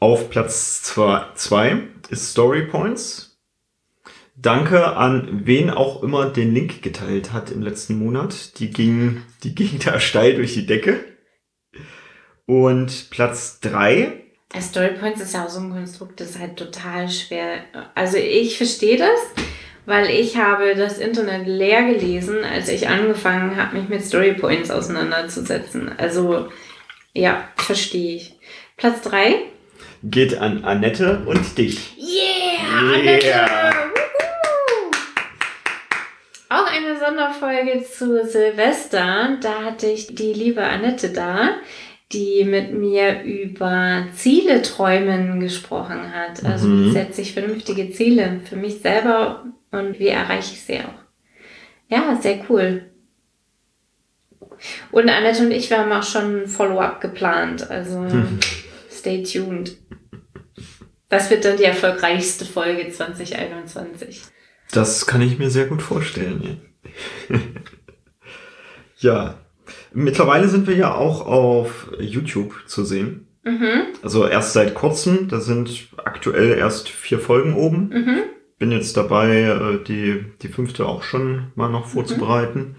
Auf 0.00 0.30
Platz 0.30 0.82
2 0.82 1.82
ist 2.08 2.30
Story 2.30 2.62
Points. 2.62 3.38
Danke 4.34 4.96
an 4.96 5.42
wen 5.44 5.68
auch 5.68 6.02
immer 6.02 6.30
den 6.30 6.54
Link 6.54 6.80
geteilt 6.80 7.34
hat 7.34 7.50
im 7.50 7.60
letzten 7.60 7.98
Monat. 7.98 8.58
Die 8.58 8.70
ging, 8.70 9.20
die 9.44 9.54
ging 9.54 9.78
da 9.84 10.00
steil 10.00 10.36
durch 10.36 10.54
die 10.54 10.64
Decke. 10.64 11.04
Und 12.46 13.10
Platz 13.10 13.60
drei. 13.60 14.24
Storypoints 14.58 15.20
ist 15.20 15.34
ja 15.34 15.44
auch 15.44 15.50
so 15.50 15.60
ein 15.60 15.70
Konstrukt, 15.70 16.18
das 16.18 16.30
ist 16.30 16.38
halt 16.38 16.56
total 16.56 17.10
schwer. 17.10 17.58
Also 17.94 18.16
ich 18.16 18.56
verstehe 18.56 18.96
das, 18.96 19.20
weil 19.84 20.08
ich 20.08 20.38
habe 20.38 20.74
das 20.76 20.98
Internet 20.98 21.46
leer 21.46 21.92
gelesen, 21.92 22.42
als 22.42 22.70
ich 22.70 22.88
angefangen 22.88 23.56
habe, 23.56 23.78
mich 23.78 23.90
mit 23.90 24.02
Storypoints 24.02 24.70
auseinanderzusetzen. 24.70 25.90
Also 25.98 26.48
ja, 27.12 27.46
verstehe 27.56 28.16
ich. 28.16 28.40
Platz 28.78 29.02
drei 29.02 29.50
geht 30.02 30.38
an 30.38 30.64
Annette 30.64 31.22
und 31.26 31.58
dich. 31.58 31.96
Yeah, 31.98 33.20
yeah. 33.22 33.72
Auch 36.48 36.66
eine 36.66 36.98
Sonderfolge 36.98 37.84
zu 37.84 38.26
Silvester. 38.26 39.38
Da 39.40 39.62
hatte 39.64 39.86
ich 39.86 40.14
die 40.14 40.32
liebe 40.32 40.64
Annette 40.64 41.10
da, 41.10 41.50
die 42.12 42.44
mit 42.44 42.72
mir 42.72 43.22
über 43.22 44.06
Ziele 44.14 44.62
träumen 44.62 45.38
gesprochen 45.38 46.12
hat. 46.12 46.44
Also 46.44 46.66
mhm. 46.66 46.86
wie 46.86 46.90
setze 46.90 47.22
ich 47.22 47.34
vernünftige 47.34 47.92
Ziele 47.92 48.40
für 48.44 48.56
mich 48.56 48.80
selber 48.80 49.44
und 49.70 50.00
wie 50.00 50.08
erreiche 50.08 50.54
ich 50.54 50.62
sie 50.62 50.78
auch. 50.80 51.00
Ja, 51.88 52.18
sehr 52.20 52.40
cool. 52.48 52.86
Und 54.90 55.08
Annette 55.08 55.42
und 55.42 55.52
ich, 55.52 55.70
wir 55.70 55.78
haben 55.78 55.92
auch 55.92 56.02
schon 56.02 56.42
ein 56.42 56.46
Follow-up 56.48 57.00
geplant. 57.00 57.70
Also 57.70 58.06
stay 59.00 59.22
tuned. 59.22 59.76
Das 61.08 61.28
wird 61.30 61.44
dann 61.44 61.56
die 61.56 61.64
erfolgreichste 61.64 62.44
Folge 62.44 62.88
2021. 62.90 64.22
Das 64.70 65.06
kann 65.06 65.22
ich 65.22 65.38
mir 65.38 65.50
sehr 65.50 65.66
gut 65.66 65.82
vorstellen. 65.82 66.60
ja. 68.98 69.34
Mittlerweile 69.92 70.48
sind 70.48 70.68
wir 70.68 70.76
ja 70.76 70.94
auch 70.94 71.26
auf 71.26 71.90
YouTube 71.98 72.54
zu 72.66 72.84
sehen. 72.84 73.26
Mhm. 73.42 73.86
Also 74.02 74.26
erst 74.26 74.52
seit 74.52 74.74
kurzem, 74.74 75.28
da 75.28 75.40
sind 75.40 75.88
aktuell 75.96 76.56
erst 76.56 76.88
vier 76.88 77.18
Folgen 77.18 77.54
oben. 77.54 77.88
Mhm. 77.88 78.18
Bin 78.58 78.70
jetzt 78.70 78.96
dabei, 78.96 79.42
äh, 79.42 79.84
die, 79.84 80.26
die 80.42 80.48
fünfte 80.48 80.86
auch 80.86 81.02
schon 81.02 81.50
mal 81.56 81.70
noch 81.70 81.86
vorzubereiten. 81.86 82.76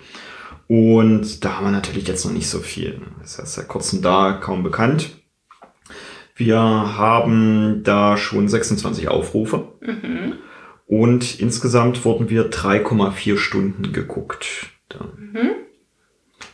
Mhm. 0.67 0.75
Und 0.77 1.43
da 1.43 1.57
haben 1.57 1.65
wir 1.65 1.71
natürlich 1.71 2.07
jetzt 2.07 2.23
noch 2.23 2.31
nicht 2.31 2.47
so 2.47 2.59
viel. 2.59 3.01
Das 3.19 3.33
ist 3.33 3.39
erst 3.39 3.53
seit 3.55 3.67
kurzem 3.67 4.01
da, 4.01 4.39
kaum 4.41 4.63
bekannt. 4.63 5.20
Wir 6.41 6.57
haben 6.57 7.83
da 7.83 8.17
schon 8.17 8.47
26 8.47 9.09
Aufrufe. 9.09 9.67
Mhm. 9.79 10.33
Und 10.87 11.39
insgesamt 11.39 12.03
wurden 12.03 12.31
wir 12.31 12.49
3,4 12.49 13.37
Stunden 13.37 13.93
geguckt. 13.93 14.71
Mhm. 14.91 15.51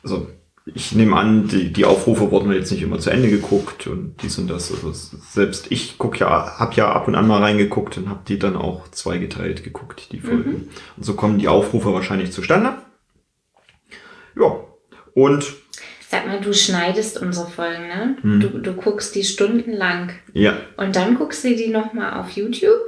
Also 0.03 0.27
ich 0.65 0.93
nehme 0.93 1.15
an, 1.15 1.47
die, 1.47 1.71
die 1.71 1.85
Aufrufe 1.85 2.31
wurden 2.31 2.51
jetzt 2.51 2.69
nicht 2.69 2.81
immer 2.81 2.99
zu 2.99 3.11
Ende 3.11 3.29
geguckt 3.29 3.87
und 3.87 4.15
dies 4.21 4.37
und 4.37 4.49
das. 4.49 4.73
Also 4.73 4.91
selbst 4.91 5.71
ich 5.71 5.97
guck 5.97 6.19
ja, 6.19 6.59
habe 6.59 6.75
ja 6.75 6.91
ab 6.91 7.07
und 7.07 7.15
an 7.15 7.25
mal 7.25 7.41
reingeguckt 7.41 7.97
und 7.97 8.09
habe 8.09 8.23
die 8.27 8.37
dann 8.39 8.57
auch 8.57 8.89
zweigeteilt 8.89 9.63
geguckt, 9.63 10.09
die 10.11 10.19
Folgen. 10.19 10.51
Mhm. 10.51 10.67
Und 10.97 11.03
so 11.05 11.13
kommen 11.13 11.39
die 11.39 11.47
Aufrufe 11.47 11.93
wahrscheinlich 11.93 12.33
zustande. 12.33 12.73
Ja. 14.35 14.59
Und 15.13 15.55
Sag 16.09 16.25
mal, 16.25 16.39
du 16.39 16.53
schneidest 16.53 17.21
unsere 17.21 17.49
Folgen, 17.49 17.87
ne? 17.87 18.15
Mhm. 18.23 18.39
Du, 18.39 18.47
du 18.59 18.73
guckst 18.73 19.13
die 19.13 19.25
stundenlang. 19.25 20.11
Ja. 20.31 20.57
Und 20.77 20.95
dann 20.95 21.15
guckst 21.15 21.43
du 21.43 21.53
die 21.53 21.67
nochmal 21.67 22.19
auf 22.19 22.31
YouTube? 22.31 22.79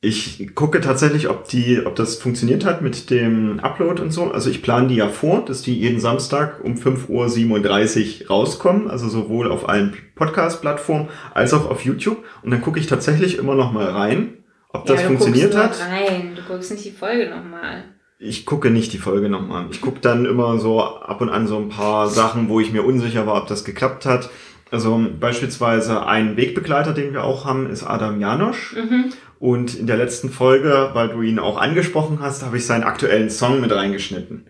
Ich 0.00 0.54
gucke 0.54 0.80
tatsächlich, 0.80 1.28
ob 1.28 1.48
die, 1.48 1.84
ob 1.84 1.96
das 1.96 2.16
funktioniert 2.16 2.64
hat 2.64 2.80
mit 2.80 3.10
dem 3.10 3.60
Upload 3.60 4.00
und 4.00 4.10
so. 4.10 4.30
Also 4.30 4.48
ich 4.48 4.62
plane 4.62 4.88
die 4.88 4.96
ja 4.96 5.08
vor, 5.08 5.44
dass 5.44 5.60
die 5.60 5.78
jeden 5.78 6.00
Samstag 6.00 6.64
um 6.64 6.76
5.37 6.76 8.22
Uhr 8.22 8.28
rauskommen, 8.28 8.88
also 8.88 9.08
sowohl 9.08 9.50
auf 9.50 9.68
allen 9.68 9.94
Podcast-Plattformen 10.14 11.08
als 11.34 11.52
auch 11.52 11.68
auf 11.68 11.84
YouTube. 11.84 12.24
Und 12.42 12.52
dann 12.52 12.62
gucke 12.62 12.80
ich 12.80 12.86
tatsächlich 12.86 13.36
immer 13.36 13.54
noch 13.54 13.72
mal 13.72 13.90
rein, 13.90 14.44
ob 14.70 14.88
ja, 14.88 14.94
das 14.94 15.04
funktioniert 15.04 15.54
hat. 15.54 15.78
Rein. 15.80 16.36
Du 16.36 16.42
guckst 16.42 16.70
nicht 16.70 16.86
die 16.86 16.90
Folge 16.90 17.28
nochmal. 17.28 17.84
Ich 18.18 18.46
gucke 18.46 18.70
nicht 18.70 18.92
die 18.92 18.98
Folge 18.98 19.28
nochmal. 19.28 19.66
Ich 19.70 19.80
gucke 19.80 20.00
dann 20.00 20.24
immer 20.24 20.58
so 20.58 20.82
ab 20.82 21.20
und 21.20 21.28
an 21.28 21.46
so 21.46 21.58
ein 21.58 21.68
paar 21.68 22.08
Sachen, 22.08 22.48
wo 22.48 22.60
ich 22.60 22.72
mir 22.72 22.82
unsicher 22.82 23.26
war, 23.26 23.42
ob 23.42 23.46
das 23.46 23.64
geklappt 23.64 24.06
hat. 24.06 24.30
Also 24.70 25.00
beispielsweise 25.20 26.06
ein 26.06 26.36
Wegbegleiter, 26.36 26.92
den 26.92 27.12
wir 27.12 27.24
auch 27.24 27.44
haben, 27.44 27.68
ist 27.68 27.84
Adam 27.84 28.20
Janosch. 28.20 28.74
Mhm. 28.74 29.12
Und 29.38 29.74
in 29.74 29.86
der 29.86 29.98
letzten 29.98 30.30
Folge, 30.30 30.90
weil 30.94 31.10
du 31.10 31.20
ihn 31.20 31.38
auch 31.38 31.58
angesprochen 31.58 32.18
hast, 32.20 32.42
habe 32.42 32.56
ich 32.56 32.66
seinen 32.66 32.84
aktuellen 32.84 33.30
Song 33.30 33.60
mit 33.60 33.70
reingeschnitten. 33.70 34.46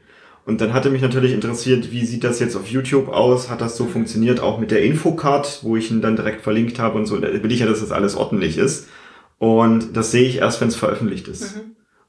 Und 0.46 0.60
dann 0.60 0.72
hatte 0.72 0.90
mich 0.90 1.02
natürlich 1.02 1.32
interessiert, 1.32 1.90
wie 1.90 2.06
sieht 2.06 2.22
das 2.22 2.38
jetzt 2.38 2.54
auf 2.54 2.68
YouTube 2.68 3.08
aus? 3.08 3.50
Hat 3.50 3.60
das 3.60 3.76
so 3.76 3.86
funktioniert, 3.86 4.38
auch 4.38 4.60
mit 4.60 4.70
der 4.70 4.84
Infocard, 4.84 5.60
wo 5.62 5.76
ich 5.76 5.90
ihn 5.90 6.00
dann 6.00 6.14
direkt 6.14 6.42
verlinkt 6.42 6.78
habe 6.78 6.96
und 6.98 7.06
so. 7.06 7.18
Da 7.18 7.28
will 7.42 7.50
ich 7.50 7.58
ja, 7.58 7.66
dass 7.66 7.80
das 7.80 7.90
alles 7.90 8.14
ordentlich 8.14 8.56
ist. 8.56 8.88
Und 9.38 9.96
das 9.96 10.12
sehe 10.12 10.26
ich 10.26 10.38
erst, 10.38 10.60
wenn 10.60 10.68
es 10.68 10.76
veröffentlicht 10.76 11.26
ist. 11.26 11.56
Mhm. 11.56 11.62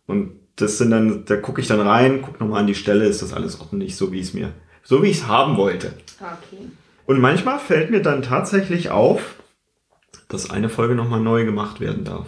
Und 0.06 0.32
das 0.58 0.78
sind 0.78 0.92
dann, 0.92 1.24
da 1.26 1.38
gucke 1.38 1.62
ich 1.62 1.68
dann 1.68 1.80
rein, 1.80 2.22
gucke 2.22 2.44
nochmal 2.44 2.62
an 2.62 2.68
die 2.68 2.76
Stelle, 2.76 3.06
ist 3.06 3.22
das 3.22 3.34
alles 3.34 3.62
ordentlich, 3.62 3.96
so 3.96 4.12
wie 4.12 4.20
es 4.20 4.34
mir, 4.34 4.52
so 4.84 5.02
wie 5.02 5.10
ich 5.10 5.18
es 5.18 5.28
haben 5.28 5.56
wollte. 5.56 5.94
Okay. 6.20 6.68
Und 7.06 7.20
manchmal 7.22 7.60
fällt 7.60 7.90
mir 7.90 8.02
dann 8.02 8.22
tatsächlich 8.22 8.90
auf, 8.90 9.36
dass 10.28 10.50
eine 10.50 10.70
Folge 10.70 10.96
nochmal 10.96 11.22
neu 11.22 11.46
gemacht 11.46 11.80
werden 11.80 12.04
darf. 12.04 12.28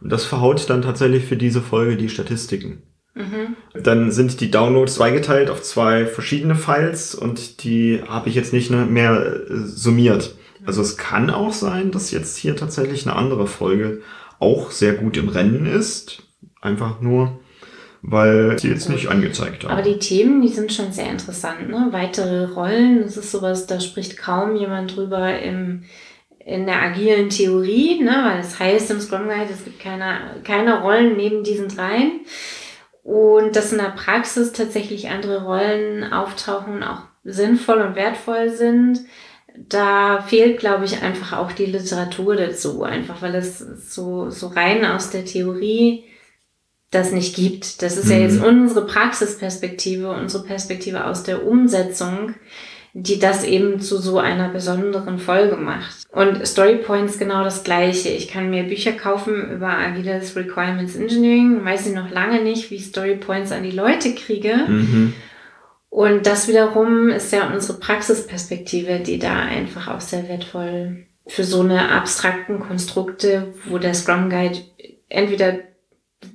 Und 0.00 0.12
das 0.12 0.24
verhaut 0.24 0.68
dann 0.68 0.82
tatsächlich 0.82 1.24
für 1.24 1.36
diese 1.36 1.62
Folge 1.62 1.96
die 1.96 2.08
Statistiken. 2.10 2.82
Mhm. 3.14 3.56
Dann 3.82 4.12
sind 4.12 4.40
die 4.40 4.50
Downloads 4.50 4.94
zweigeteilt 4.94 5.50
auf 5.50 5.62
zwei 5.62 6.06
verschiedene 6.06 6.54
Files 6.54 7.14
und 7.14 7.64
die 7.64 8.02
habe 8.06 8.28
ich 8.28 8.34
jetzt 8.34 8.52
nicht 8.52 8.70
mehr 8.70 9.40
äh, 9.48 9.56
summiert. 9.64 10.36
Also 10.64 10.82
es 10.82 10.96
kann 10.96 11.30
auch 11.30 11.52
sein, 11.52 11.90
dass 11.90 12.10
jetzt 12.10 12.36
hier 12.36 12.54
tatsächlich 12.54 13.06
eine 13.06 13.16
andere 13.16 13.46
Folge 13.46 14.02
auch 14.38 14.70
sehr 14.70 14.92
gut 14.94 15.16
im 15.16 15.28
Rennen 15.28 15.66
ist. 15.66 16.22
Einfach 16.60 17.00
nur, 17.00 17.40
weil 18.02 18.58
sie 18.58 18.68
jetzt 18.68 18.88
nicht 18.88 19.08
angezeigt 19.08 19.64
haben. 19.64 19.72
Aber 19.72 19.82
die 19.82 19.98
Themen, 19.98 20.40
die 20.42 20.48
sind 20.48 20.72
schon 20.72 20.92
sehr 20.92 21.10
interessant. 21.10 21.68
Ne? 21.68 21.88
Weitere 21.90 22.46
Rollen, 22.46 23.02
das 23.02 23.16
ist 23.16 23.30
sowas, 23.30 23.66
da 23.66 23.80
spricht 23.80 24.16
kaum 24.16 24.56
jemand 24.56 24.96
drüber 24.96 25.38
im 25.38 25.82
in 26.48 26.64
der 26.64 26.80
agilen 26.80 27.28
Theorie, 27.28 28.02
ne, 28.02 28.22
weil 28.24 28.40
es 28.40 28.58
heißt 28.58 28.90
im 28.90 29.02
Scrum 29.02 29.28
Guide, 29.28 29.52
es 29.52 29.64
gibt 29.64 29.80
keine, 29.80 30.40
keine 30.44 30.80
Rollen 30.80 31.14
neben 31.14 31.44
diesen 31.44 31.68
dreien. 31.68 32.20
Und 33.02 33.54
dass 33.54 33.72
in 33.72 33.78
der 33.78 33.90
Praxis 33.90 34.52
tatsächlich 34.52 35.10
andere 35.10 35.44
Rollen 35.44 36.10
auftauchen 36.10 36.76
und 36.76 36.82
auch 36.84 37.02
sinnvoll 37.22 37.82
und 37.82 37.96
wertvoll 37.96 38.48
sind. 38.48 39.00
Da 39.56 40.22
fehlt, 40.22 40.58
glaube 40.58 40.86
ich, 40.86 41.02
einfach 41.02 41.36
auch 41.36 41.52
die 41.52 41.66
Literatur 41.66 42.36
dazu, 42.36 42.82
einfach 42.82 43.20
weil 43.20 43.34
es 43.34 43.58
so, 43.58 44.30
so 44.30 44.46
rein 44.48 44.86
aus 44.86 45.10
der 45.10 45.26
Theorie 45.26 46.04
das 46.90 47.12
nicht 47.12 47.36
gibt. 47.36 47.82
Das 47.82 47.96
ist 47.96 48.06
mhm. 48.06 48.12
ja 48.12 48.18
jetzt 48.18 48.42
unsere 48.42 48.86
Praxisperspektive, 48.86 50.10
unsere 50.10 50.44
Perspektive 50.44 51.04
aus 51.04 51.22
der 51.22 51.46
Umsetzung 51.46 52.34
die 52.94 53.18
das 53.18 53.44
eben 53.44 53.80
zu 53.80 53.98
so 53.98 54.18
einer 54.18 54.48
besonderen 54.48 55.18
Folge 55.18 55.56
macht. 55.56 56.04
Und 56.10 56.46
Storypoints 56.46 57.18
genau 57.18 57.44
das 57.44 57.62
gleiche. 57.62 58.08
Ich 58.08 58.28
kann 58.28 58.50
mir 58.50 58.64
Bücher 58.64 58.92
kaufen 58.92 59.50
über 59.52 59.68
agiles 59.68 60.34
Requirements 60.36 60.96
Engineering, 60.96 61.64
weiß 61.64 61.86
ich 61.86 61.94
noch 61.94 62.10
lange 62.10 62.42
nicht, 62.42 62.70
wie 62.70 62.76
ich 62.76 62.86
Storypoints 62.86 63.52
an 63.52 63.62
die 63.62 63.70
Leute 63.70 64.14
kriege. 64.14 64.56
Mhm. 64.66 65.14
Und 65.90 66.26
das 66.26 66.48
wiederum 66.48 67.10
ist 67.10 67.32
ja 67.32 67.50
unsere 67.52 67.78
Praxisperspektive, 67.78 69.00
die 69.00 69.18
da 69.18 69.42
einfach 69.42 69.88
auch 69.88 70.00
sehr 70.00 70.28
wertvoll 70.28 71.06
für 71.26 71.44
so 71.44 71.60
eine 71.60 71.92
abstrakten 71.92 72.60
Konstrukte, 72.60 73.54
wo 73.66 73.78
der 73.78 73.94
Scrum 73.94 74.30
Guide 74.30 74.58
entweder 75.08 75.54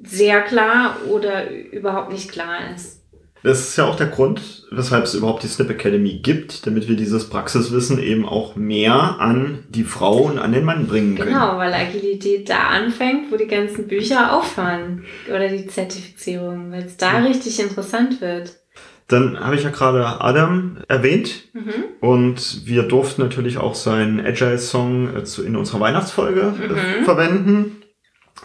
sehr 0.04 0.42
klar 0.42 0.98
oder 1.10 1.50
überhaupt 1.52 2.12
nicht 2.12 2.32
klar 2.32 2.58
ist. 2.76 3.04
Das 3.44 3.60
ist 3.60 3.78
ja 3.78 3.86
auch 3.86 3.98
der 3.98 4.08
Grund, 4.08 4.66
weshalb 4.72 5.04
es 5.04 5.14
überhaupt 5.14 5.44
die 5.44 5.48
Snip 5.48 5.70
Academy 5.70 6.20
gibt, 6.24 6.66
damit 6.66 6.88
wir 6.88 6.96
dieses 6.96 7.30
Praxiswissen 7.30 8.02
eben 8.02 8.26
auch 8.26 8.56
mehr 8.56 9.18
an 9.20 9.66
die 9.68 9.84
Frau 9.84 10.20
und 10.20 10.40
an 10.40 10.54
den 10.54 10.64
Mann 10.64 10.88
bringen 10.88 11.18
können. 11.18 11.34
Genau, 11.34 11.58
weil 11.58 11.74
Agilität 11.74 12.50
da 12.50 12.70
anfängt, 12.70 13.32
wo 13.32 13.36
die 13.36 13.48
ganzen 13.48 13.88
Bücher 13.88 14.38
aufhören 14.38 15.04
oder 15.28 15.50
die 15.50 15.68
Zertifizierung, 15.68 16.72
weil 16.72 16.84
es 16.84 16.96
da 16.96 17.20
ja. 17.20 17.26
richtig 17.26 17.60
interessant 17.60 18.22
wird. 18.22 18.56
Dann 19.10 19.38
habe 19.38 19.56
ich 19.56 19.64
ja 19.64 19.70
gerade 19.70 20.22
Adam 20.22 20.78
erwähnt 20.88 21.50
mhm. 21.52 21.74
und 22.00 22.66
wir 22.66 22.84
durften 22.84 23.22
natürlich 23.22 23.58
auch 23.58 23.76
seinen 23.76 24.26
Agile-Song 24.26 25.10
äh, 25.18 25.42
in 25.46 25.58
unserer 25.58 25.82
Weihnachtsfolge 25.82 26.54
äh, 26.62 27.02
mhm. 27.02 27.04
verwenden. 27.04 27.83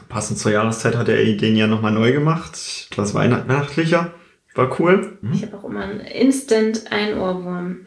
Passend 0.09 0.39
zur 0.39 0.53
Jahreszeit 0.53 0.97
hat 0.97 1.09
er 1.09 1.25
den 1.25 1.57
ja 1.57 1.67
nochmal 1.67 1.93
neu 1.93 2.13
gemacht, 2.13 2.89
etwas 2.91 3.15
weihnachtlicher. 3.15 4.13
War 4.55 4.81
cool. 4.81 5.19
Mhm. 5.21 5.33
Ich 5.35 5.43
habe 5.45 5.57
auch 5.57 5.65
immer 5.65 5.83
einen 5.83 6.01
Instant 6.01 6.91
ein 6.91 7.17
Ohrwurm. 7.17 7.87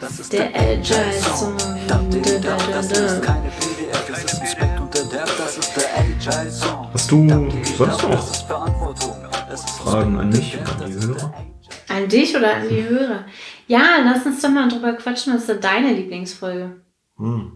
Das 0.00 0.20
ist 0.20 0.32
der 0.32 0.54
Agile 0.54 1.12
Song. 1.12 1.56
Das 1.88 2.90
ist 2.92 3.22
keine 3.22 3.48
PDF, 3.48 4.08
ist 4.08 4.40
ein 4.40 4.46
Spec 4.46 4.80
und 4.80 4.94
der 4.94 5.24
Hast 6.92 7.10
du 7.10 7.28
sonst 7.76 8.02
noch 8.08 8.46
Fragen 9.82 10.18
an 10.18 10.28
mich 10.30 10.56
oder 10.60 10.84
an 10.84 10.90
die 10.90 11.06
Hörer? 11.06 11.34
An 11.88 12.08
dich 12.08 12.36
oder 12.36 12.54
an 12.54 12.68
die 12.68 12.84
Hörer? 12.88 13.24
Ja, 13.66 13.82
lass 14.04 14.26
uns 14.26 14.42
doch 14.42 14.50
mal 14.50 14.68
drüber 14.68 14.92
quatschen. 14.92 15.34
Was 15.34 15.42
ist 15.42 15.48
denn 15.48 15.60
deine 15.60 15.92
Lieblingsfolge? 15.92 16.76
Hm. 17.16 17.52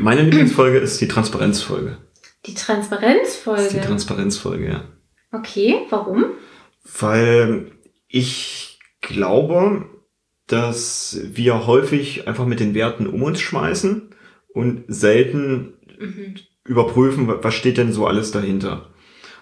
Meine 0.00 0.22
Lieblingsfolge 0.22 0.78
ist 0.78 1.00
die 1.00 1.08
Transparenzfolge. 1.08 1.98
Die 2.46 2.54
Transparenzfolge? 2.54 3.62
Das 3.62 3.72
ist 3.72 3.82
die 3.82 3.86
Transparenzfolge, 3.86 4.68
ja. 4.68 4.84
Okay, 5.32 5.86
warum? 5.90 6.26
Weil 6.98 7.72
ich 8.08 8.78
glaube, 9.00 9.86
dass 10.46 11.18
wir 11.24 11.66
häufig 11.66 12.28
einfach 12.28 12.46
mit 12.46 12.60
den 12.60 12.74
Werten 12.74 13.06
um 13.06 13.22
uns 13.22 13.40
schmeißen 13.40 14.10
und 14.52 14.84
selten 14.88 15.74
mhm. 15.98 16.34
überprüfen, 16.64 17.28
was 17.28 17.54
steht 17.54 17.78
denn 17.78 17.92
so 17.92 18.06
alles 18.06 18.30
dahinter. 18.30 18.90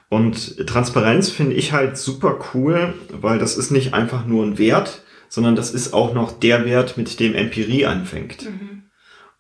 Und 0.09 0.67
Transparenz 0.67 1.31
finde 1.31 1.57
ich 1.57 1.73
halt 1.73 1.97
super 1.97 2.39
cool, 2.55 2.95
weil 3.11 3.39
das 3.39 3.57
ist 3.57 3.71
nicht 3.71 3.95
einfach 3.95 4.27
nur 4.27 4.45
ein 4.45 4.59
Wert, 4.59 5.03
sondern 5.29 5.57
das 5.57 5.73
ist 5.73 5.95
auch 5.95 6.13
noch 6.13 6.39
der 6.39 6.67
Wert, 6.67 6.99
mit 6.99 7.19
dem 7.19 7.35
Empirie 7.35 7.87
anfängt. 7.87 8.45
Mhm. 8.45 8.85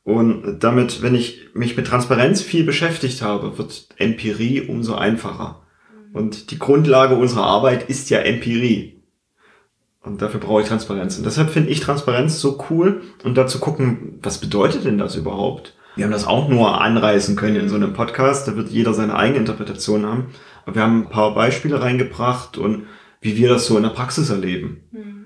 Und 0.04 0.60
damit, 0.60 1.02
wenn 1.02 1.14
ich 1.14 1.50
mich 1.54 1.76
mit 1.76 1.86
Transparenz 1.86 2.42
viel 2.42 2.64
beschäftigt 2.64 3.22
habe, 3.22 3.56
wird 3.58 3.88
Empirie 3.98 4.60
umso 4.62 4.94
einfacher. 4.94 5.62
Mhm. 5.92 6.16
Und 6.16 6.50
die 6.50 6.58
Grundlage 6.58 7.14
unserer 7.14 7.44
Arbeit 7.44 7.88
ist 7.88 8.10
ja 8.10 8.18
Empirie. 8.18 9.00
Und 10.00 10.20
dafür 10.20 10.40
brauche 10.40 10.62
ich 10.62 10.68
Transparenz. 10.68 11.16
Und 11.16 11.24
deshalb 11.24 11.50
finde 11.50 11.70
ich 11.70 11.80
Transparenz 11.80 12.40
so 12.40 12.58
cool 12.70 13.02
und 13.22 13.36
dazu 13.36 13.60
gucken, 13.60 14.18
was 14.20 14.38
bedeutet 14.38 14.84
denn 14.84 14.98
das 14.98 15.14
überhaupt? 15.14 15.76
Wir 15.94 16.04
haben 16.04 16.12
das 16.12 16.26
auch 16.26 16.48
nur 16.48 16.80
anreißen 16.80 17.36
können 17.36 17.56
in 17.56 17.68
so 17.68 17.76
einem 17.76 17.92
Podcast. 17.92 18.48
Da 18.48 18.56
wird 18.56 18.70
jeder 18.70 18.94
seine 18.94 19.14
eigene 19.14 19.38
Interpretation 19.38 20.04
haben. 20.04 20.26
Aber 20.64 20.74
wir 20.74 20.82
haben 20.82 21.02
ein 21.02 21.10
paar 21.10 21.34
Beispiele 21.34 21.80
reingebracht 21.80 22.58
und 22.58 22.86
wie 23.20 23.36
wir 23.36 23.48
das 23.48 23.66
so 23.66 23.76
in 23.76 23.84
der 23.84 23.90
Praxis 23.90 24.30
erleben. 24.30 24.80
Mhm. 24.90 25.21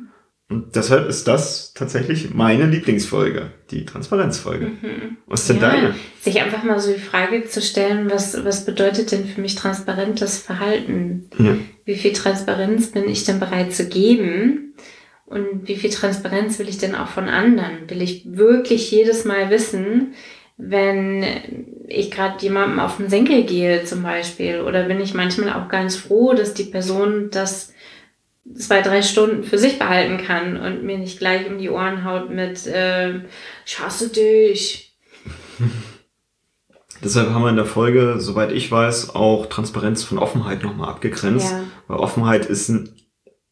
Und 0.49 0.77
deshalb 0.77 1.09
ist 1.09 1.27
das 1.27 1.75
tatsächlich 1.75 2.33
meine 2.33 2.67
Lieblingsfolge, 2.67 3.51
die 3.73 3.85
Transparenzfolge. 3.85 4.67
Mhm. 4.67 5.17
Was 5.27 5.41
ist 5.41 5.51
denn 5.51 5.61
ja, 5.61 5.71
deine? 5.71 5.95
Sich 6.21 6.41
einfach 6.41 6.63
mal 6.63 6.79
so 6.79 6.93
die 6.93 7.01
Frage 7.01 7.45
zu 7.45 7.61
stellen, 7.61 8.09
was, 8.11 8.45
was 8.45 8.65
bedeutet 8.65 9.11
denn 9.11 9.27
für 9.27 9.41
mich 9.41 9.57
transparentes 9.57 10.39
Verhalten? 10.39 11.29
Ja. 11.39 11.57
Wie 11.85 11.97
viel 11.97 12.13
Transparenz 12.13 12.93
bin 12.93 13.09
ich 13.09 13.25
denn 13.25 13.41
bereit 13.41 13.75
zu 13.75 13.89
geben? 13.89 14.75
Und 15.27 15.67
wie 15.67 15.75
viel 15.75 15.91
Transparenz 15.91 16.61
will 16.61 16.69
ich 16.69 16.79
denn 16.79 16.95
auch 16.95 17.09
von 17.09 17.29
anderen? 17.29 17.91
Will 17.91 18.01
ich 18.01 18.25
wirklich 18.27 18.89
jedes 18.93 19.25
Mal 19.25 19.51
wissen, 19.51 20.15
wenn 20.57 21.25
ich 21.89 22.13
gerade 22.13 22.41
jemandem 22.41 22.79
auf 22.79 22.99
den 22.99 23.09
Senkel 23.09 23.43
gehe 23.43 23.83
zum 23.83 24.05
Beispiel? 24.05 24.61
Oder 24.61 24.85
bin 24.85 25.01
ich 25.01 25.13
manchmal 25.13 25.55
auch 25.55 25.69
ganz 25.69 25.97
froh, 25.97 26.35
dass 26.35 26.55
die 26.55 26.65
Person 26.65 27.31
das 27.33 27.73
zwei, 28.55 28.83
drei 28.83 29.03
Stunden 29.03 29.45
für 29.45 29.59
sich 29.59 29.79
behalten 29.79 30.25
kann 30.25 30.57
und 30.57 30.85
mir 30.85 30.99
nicht 30.99 31.19
gleich 31.19 31.47
um 31.49 31.59
die 31.59 31.71
Ohren 31.71 32.05
haut 32.05 32.31
mit 32.31 32.67
äh, 32.67 33.21
ich 33.65 33.79
hasse 33.81 34.09
dich. 34.09 34.97
Deshalb 37.05 37.31
haben 37.31 37.43
wir 37.43 37.51
in 37.51 37.57
der 37.57 37.67
Folge, 37.67 38.17
soweit 38.19 38.53
ich 38.53 38.71
weiß, 38.71 39.15
auch 39.15 39.47
Transparenz 39.47 40.03
von 40.03 40.19
Offenheit 40.19 40.63
nochmal 40.63 40.89
abgegrenzt. 40.89 41.51
Ja. 41.51 41.65
Weil 41.89 41.99
Offenheit 41.99 42.47
ist 42.47 42.69
ein 42.69 42.95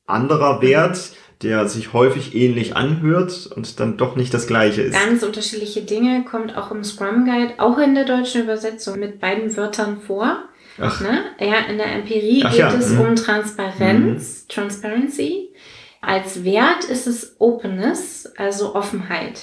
anderer 0.06 0.62
Wert, 0.62 1.12
der 1.42 1.68
sich 1.68 1.92
häufig 1.92 2.34
ähnlich 2.34 2.74
anhört 2.74 3.46
und 3.54 3.78
dann 3.80 3.96
doch 3.96 4.16
nicht 4.16 4.32
das 4.32 4.46
gleiche 4.46 4.82
ist. 4.82 4.94
Ganz 4.94 5.22
unterschiedliche 5.22 5.82
Dinge 5.82 6.24
kommt 6.24 6.56
auch 6.56 6.70
im 6.70 6.84
Scrum 6.84 7.26
Guide, 7.26 7.54
auch 7.58 7.78
in 7.78 7.94
der 7.94 8.04
deutschen 8.04 8.42
Übersetzung 8.42 8.98
mit 8.98 9.20
beiden 9.20 9.54
Wörtern 9.56 10.00
vor. 10.00 10.44
Ach. 10.78 11.00
Ne? 11.00 11.24
Ja, 11.38 11.58
in 11.68 11.78
der 11.78 11.92
Empirie 11.92 12.42
Ach, 12.44 12.50
geht 12.50 12.60
ja. 12.60 12.74
es 12.74 12.90
mhm. 12.90 13.00
um 13.00 13.16
Transparenz, 13.16 14.44
mhm. 14.44 14.48
Transparency. 14.48 15.54
Als 16.00 16.44
Wert 16.44 16.84
ist 16.84 17.06
es 17.06 17.36
Openness, 17.38 18.26
also 18.36 18.74
Offenheit. 18.74 19.40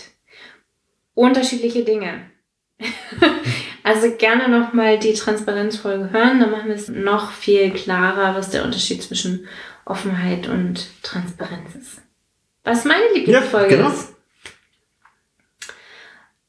Unterschiedliche 1.14 1.84
Dinge. 1.84 2.30
also 3.84 4.16
gerne 4.18 4.50
nochmal 4.50 5.00
die 5.00 5.14
Transparenzfolge 5.14 6.12
hören, 6.12 6.40
dann 6.40 6.52
machen 6.52 6.68
wir 6.68 6.76
es 6.76 6.88
noch 6.88 7.32
viel 7.32 7.72
klarer, 7.72 8.36
was 8.36 8.50
der 8.50 8.64
Unterschied 8.64 9.02
zwischen 9.02 9.48
Offenheit 9.86 10.48
und 10.48 10.88
Transparenz 11.04 11.76
ist. 11.76 12.02
Was 12.64 12.86
meine 12.86 13.06
Lieblingsfolge 13.16 13.76
ja, 13.76 13.78
genau. 13.78 13.90
ist? 13.90 14.14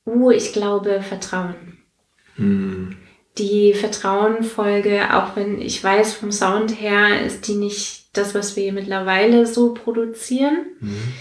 Uh, 0.04 0.30
ich 0.30 0.52
glaube 0.52 1.00
Vertrauen. 1.00 1.78
Hm. 2.36 2.96
Die 3.38 3.72
Vertrauenfolge, 3.72 5.14
auch 5.14 5.36
wenn 5.36 5.60
ich 5.60 5.82
weiß, 5.82 6.14
vom 6.14 6.32
Sound 6.32 6.80
her 6.80 7.24
ist 7.24 7.48
die 7.48 7.54
nicht 7.54 8.16
das, 8.16 8.34
was 8.34 8.56
wir 8.56 8.72
mittlerweile 8.72 9.46
so 9.46 9.72
produzieren. 9.72 10.66
Mhm. 10.80 11.14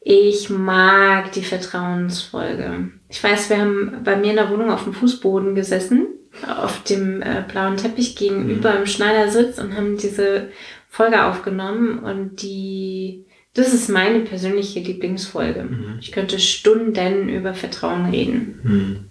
Ich 0.00 0.50
mag 0.50 1.32
die 1.32 1.44
Vertrauensfolge. 1.44 2.90
Ich 3.08 3.22
weiß, 3.22 3.50
wir 3.50 3.58
haben 3.58 4.00
bei 4.04 4.16
mir 4.16 4.30
in 4.30 4.36
der 4.36 4.50
Wohnung 4.50 4.70
auf 4.70 4.84
dem 4.84 4.92
Fußboden 4.92 5.54
gesessen, 5.54 6.08
auf 6.46 6.82
dem 6.82 7.22
äh, 7.22 7.44
blauen 7.50 7.76
Teppich 7.76 8.16
gegenüber 8.16 8.72
mhm. 8.72 8.80
im 8.80 8.86
Schneidersitz 8.86 9.58
und 9.58 9.76
haben 9.76 9.96
diese 9.96 10.48
Folge 10.88 11.24
aufgenommen 11.24 12.00
und 12.00 12.42
die, 12.42 13.24
das 13.54 13.72
ist 13.72 13.88
meine 13.88 14.20
persönliche 14.20 14.80
Lieblingsfolge. 14.80 15.64
Mhm. 15.64 15.98
Ich 16.00 16.12
könnte 16.12 16.38
Stunden 16.38 17.28
über 17.28 17.54
Vertrauen 17.54 18.10
reden. 18.10 19.10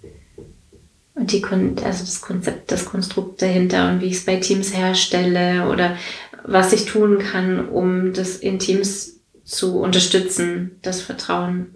Mhm. 1.16 1.22
Und 1.22 1.32
die, 1.32 1.44
also 1.46 2.06
das 2.06 2.22
Konzept, 2.22 2.72
das 2.72 2.86
Konstrukt 2.86 3.42
dahinter 3.42 3.92
und 3.92 4.02
wie 4.02 4.08
ich 4.08 4.16
es 4.16 4.26
bei 4.26 4.38
Teams 4.38 4.76
herstelle 4.76 5.70
oder 5.70 5.98
was 6.46 6.74
ich 6.74 6.86
tun 6.86 7.20
kann, 7.20 7.70
um 7.70 8.14
das 8.14 8.38
in 8.38 8.60
Teams 8.60 9.22
zu 9.44 9.80
unterstützen, 9.80 10.80
das 10.82 11.02
Vertrauen 11.02 11.76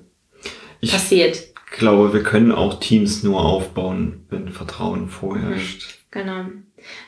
ich 0.80 0.92
passiert. 0.92 1.38
Ich 1.38 1.80
glaube, 1.80 2.14
wir 2.14 2.24
können 2.24 2.52
auch 2.52 2.80
Teams 2.80 3.24
nur 3.24 3.44
aufbauen, 3.44 4.26
wenn 4.30 4.50
Vertrauen 4.50 5.10
vorherrscht. 5.10 5.86
Mhm, 5.86 6.12
genau. 6.12 6.46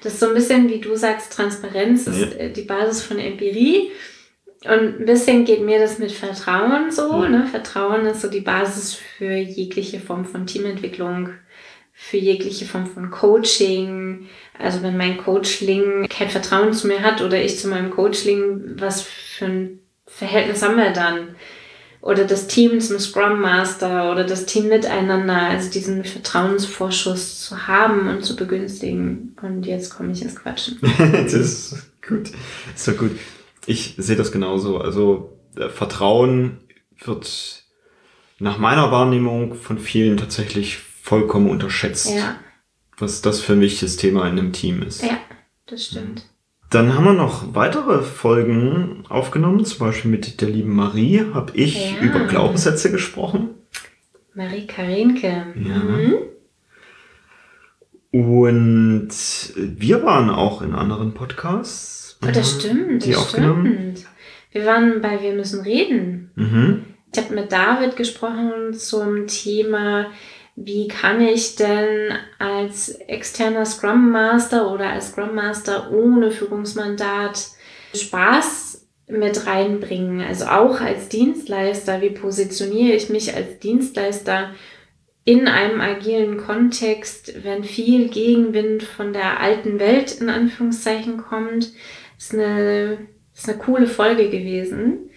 Das 0.04 0.14
ist 0.14 0.20
so 0.20 0.28
ein 0.28 0.34
bisschen, 0.34 0.70
wie 0.70 0.80
du 0.80 0.96
sagst, 0.96 1.34
Transparenz 1.34 2.08
ist 2.08 2.36
ja. 2.38 2.50
die 2.50 2.64
Basis 2.64 3.02
von 3.02 3.20
Empirie. 3.20 3.92
Und 4.66 5.00
ein 5.00 5.06
bisschen 5.06 5.46
geht 5.46 5.62
mir 5.62 5.80
das 5.80 6.00
mit 6.00 6.12
Vertrauen 6.12 6.92
so. 6.92 7.24
Ja. 7.24 7.30
Ne? 7.30 7.48
Vertrauen 7.48 8.06
ist 8.06 8.22
so 8.22 8.30
die 8.30 8.42
Basis 8.42 8.94
für 8.94 9.34
jegliche 9.34 10.00
Form 10.00 10.26
von 10.26 10.46
Teamentwicklung 10.46 11.30
für 12.02 12.16
jegliche 12.16 12.66
Form 12.66 12.88
von 12.88 13.12
Coaching. 13.12 14.28
Also 14.58 14.82
wenn 14.82 14.96
mein 14.96 15.18
Coachling 15.18 16.08
kein 16.08 16.30
Vertrauen 16.30 16.74
zu 16.74 16.88
mir 16.88 17.02
hat 17.02 17.22
oder 17.22 17.44
ich 17.44 17.60
zu 17.60 17.68
meinem 17.68 17.90
Coachling, 17.92 18.78
was 18.80 19.02
für 19.02 19.46
ein 19.46 19.80
Verhältnis 20.08 20.64
haben 20.64 20.78
wir 20.78 20.92
dann? 20.92 21.36
Oder 22.02 22.24
das 22.24 22.48
Team 22.48 22.80
zum 22.80 23.00
Scrum 23.00 23.42
Master 23.42 24.10
oder 24.12 24.24
das 24.24 24.46
Team 24.46 24.70
miteinander, 24.70 25.36
also 25.36 25.70
diesen 25.70 26.06
Vertrauensvorschuss 26.06 27.42
zu 27.42 27.68
haben 27.68 28.08
und 28.08 28.24
zu 28.24 28.38
begünstigen. 28.38 29.36
Und 29.42 29.66
jetzt 29.66 29.94
komme 29.94 30.14
ich 30.14 30.22
ins 30.22 30.38
Quatschen. 30.38 30.80
das 30.98 31.34
ist 31.34 31.92
gut. 32.08 32.32
Doch 32.88 32.98
gut. 32.98 33.12
Ich 33.66 33.96
sehe 33.98 34.16
das 34.16 34.32
genauso. 34.32 34.78
Also 34.78 35.38
äh, 35.58 35.68
Vertrauen 35.68 36.60
wird 37.04 37.66
nach 38.40 38.58
meiner 38.58 38.90
Wahrnehmung 38.90 39.56
von 39.56 39.78
vielen 39.78 40.16
tatsächlich 40.16 40.80
vollkommen 41.10 41.50
unterschätzt, 41.50 42.12
ja. 42.12 42.36
was 43.00 43.24
das 43.24 43.42
für 43.42 43.54
ein 43.54 43.62
wichtiges 43.62 43.98
Thema 43.98 44.28
in 44.28 44.38
einem 44.38 44.54
Team 44.54 44.84
ist. 44.84 45.02
Ja, 45.02 45.18
das 45.66 45.88
stimmt. 45.88 46.24
Dann 46.70 46.94
haben 46.94 47.04
wir 47.04 47.14
noch 47.14 47.56
weitere 47.56 48.04
Folgen 48.04 49.06
aufgenommen, 49.10 49.66
zum 49.66 49.80
Beispiel 49.80 50.12
mit 50.12 50.40
der 50.40 50.50
lieben 50.50 50.76
Marie 50.76 51.26
habe 51.34 51.52
ich 51.56 51.94
ja. 51.94 52.02
über 52.02 52.20
Glaubenssätze 52.26 52.92
gesprochen. 52.92 53.50
Marie 54.36 54.68
Karinke. 54.68 55.48
Ja. 55.56 55.78
Mhm. 55.80 56.16
Und 58.12 59.10
wir 59.56 60.04
waren 60.04 60.30
auch 60.30 60.62
in 60.62 60.76
anderen 60.76 61.16
Podcasts. 61.16 62.20
Oh, 62.24 62.28
das 62.32 62.60
stimmt. 62.60 63.08
Das. 63.08 63.30
Stimmt. 63.30 64.06
Wir 64.52 64.66
waren 64.68 65.02
bei 65.02 65.24
Wir 65.24 65.34
müssen 65.34 65.62
reden. 65.62 66.30
Mhm. 66.36 66.86
Ich 67.12 67.20
habe 67.20 67.34
mit 67.34 67.52
David 67.52 67.96
gesprochen 67.96 68.76
zum 68.76 69.26
Thema 69.26 70.12
wie 70.62 70.90
kann 70.90 71.22
ich 71.22 71.56
denn 71.56 72.12
als 72.38 72.90
externer 72.90 73.66
Scrum 73.66 74.12
Master 74.12 74.70
oder 74.74 74.90
als 74.90 75.08
Scrum 75.08 75.34
Master 75.34 75.90
ohne 75.92 76.32
Führungsmandat 76.32 77.48
Spaß 77.96 78.86
mit 79.08 79.48
reinbringen? 79.48 80.20
Also 80.20 80.48
auch 80.48 80.82
als 80.82 81.08
Dienstleister, 81.08 82.02
wie 82.02 82.10
positioniere 82.10 82.94
ich 82.98 83.10
mich 83.10 83.34
als 83.34 83.60
Dienstleister 83.60 84.54
in 85.24 85.48
einem 85.48 85.80
agilen 85.80 86.36
Kontext, 86.36 87.42
wenn 87.42 87.64
viel 87.64 88.10
Gegenwind 88.10 88.84
von 88.84 89.14
der 89.14 89.40
alten 89.40 89.80
Welt 89.80 90.20
in 90.20 90.30
Anführungszeichen 90.30 91.20
kommt? 91.20 91.72
Das 92.18 92.26
ist 92.26 92.34
eine, 92.34 93.08
das 93.32 93.44
ist 93.44 93.50
eine 93.50 93.60
coole 93.60 93.88
Folge 93.88 94.30
gewesen 94.30 95.10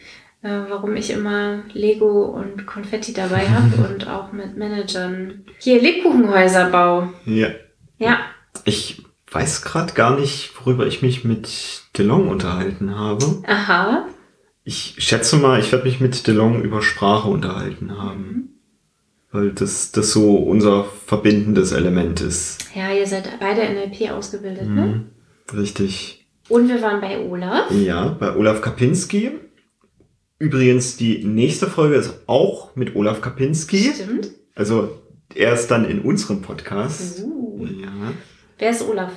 äh, 0.43 0.61
warum 0.69 0.97
ich 0.97 1.11
immer 1.11 1.63
Lego 1.73 2.25
und 2.25 2.67
Konfetti 2.67 3.13
dabei 3.13 3.49
habe 3.49 3.89
und 3.89 4.09
auch 4.09 4.33
mit 4.33 4.57
Managern 4.57 5.45
hier 5.59 5.81
Lebkuchenhäuser 5.81 6.71
baue. 6.71 7.13
Ja. 7.25 7.49
Ja. 7.99 8.19
Ich 8.65 9.03
weiß 9.31 9.63
gerade 9.63 9.95
gar 9.95 10.19
nicht, 10.19 10.53
worüber 10.61 10.87
ich 10.87 11.03
mich 11.03 11.25
mit 11.25 11.83
DeLong 11.97 12.29
unterhalten 12.29 12.99
habe. 12.99 13.43
Aha. 13.47 14.07
Ich 14.65 14.97
schätze 14.99 15.37
mal, 15.37 15.59
ich 15.59 15.73
werde 15.73 15.87
mich 15.87 16.01
mit 16.01 16.27
DeLong 16.27 16.63
über 16.63 16.83
Sprache 16.83 17.29
unterhalten 17.29 17.99
haben. 17.99 18.49
Weil 19.31 19.53
das, 19.53 19.93
das 19.93 20.13
so 20.13 20.37
unser 20.37 20.85
verbindendes 20.85 21.73
Element 21.73 22.21
ist. 22.21 22.67
Ja, 22.75 22.93
ihr 22.93 23.07
seid 23.07 23.41
beide 23.41 23.63
NLP 23.63 24.11
ausgebildet, 24.13 24.69
ne? 24.69 25.07
Mhm. 25.51 25.59
Richtig. 25.59 26.27
Und 26.51 26.69
wir 26.69 26.83
waren 26.83 27.01
bei 27.01 27.19
Olaf. 27.19 27.71
Ja, 27.71 28.09
bei 28.09 28.37
Olaf 28.37 28.61
Kapinski. 28.61 29.31
Übrigens, 30.43 30.97
die 30.97 31.23
nächste 31.23 31.69
Folge 31.69 31.95
ist 31.95 32.25
auch 32.27 32.75
mit 32.75 32.97
Olaf 32.97 33.21
Kapinski. 33.21 33.93
Stimmt. 33.95 34.33
Also 34.57 34.99
er 35.37 35.53
ist 35.53 35.69
dann 35.69 35.85
in 35.85 36.01
unserem 36.01 36.43
Podcast. 36.43 37.23
Uh. 37.23 37.65
Ja. 37.65 38.13
Wer 38.59 38.71
ist 38.71 38.83
Olaf? 38.83 39.13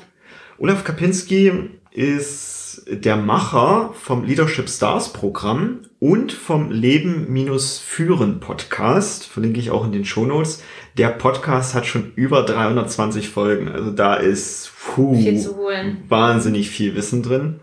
Olaf 0.59 0.83
Kapinski 0.83 1.71
ist 1.89 2.83
der 2.87 3.15
Macher 3.15 3.95
vom 3.99 4.23
Leadership 4.23 4.69
Stars 4.69 5.13
Programm 5.13 5.87
und 5.99 6.31
vom 6.31 6.69
Leben-Führen 6.69 8.39
Podcast. 8.39 9.25
Verlinke 9.25 9.59
ich 9.59 9.71
auch 9.71 9.83
in 9.83 9.93
den 9.93 10.05
Shownotes. 10.05 10.61
Der 10.95 11.07
Podcast 11.07 11.73
hat 11.73 11.87
schon 11.87 12.11
über 12.13 12.43
320 12.43 13.29
Folgen. 13.29 13.67
Also 13.67 13.89
da 13.89 14.13
ist 14.13 14.71
puh, 14.93 15.15
Viel 15.15 15.43
wahnsinnig 16.07 16.69
viel 16.69 16.93
Wissen 16.93 17.23
drin. 17.23 17.61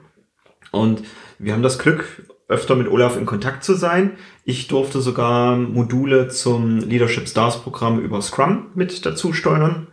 Und 0.73 1.05
wir 1.39 1.53
haben 1.53 1.63
das 1.63 1.79
Glück, 1.79 2.25
öfter 2.53 2.77
mit 2.77 2.89
Olaf 2.89 3.17
in 3.17 3.27
Kontakt 3.27 3.65
zu 3.65 3.75
sein. 3.75 4.13
Ich 4.45 4.69
durfte 4.69 5.01
sogar 5.01 5.57
Module 5.57 6.29
zum 6.29 6.79
Leadership 6.79 7.29
Stars 7.29 7.63
Programm 7.63 8.01
über 8.01 8.21
Scrum 8.23 8.67
mit 8.75 9.05
dazu 9.05 9.33
steuern. 9.33 9.89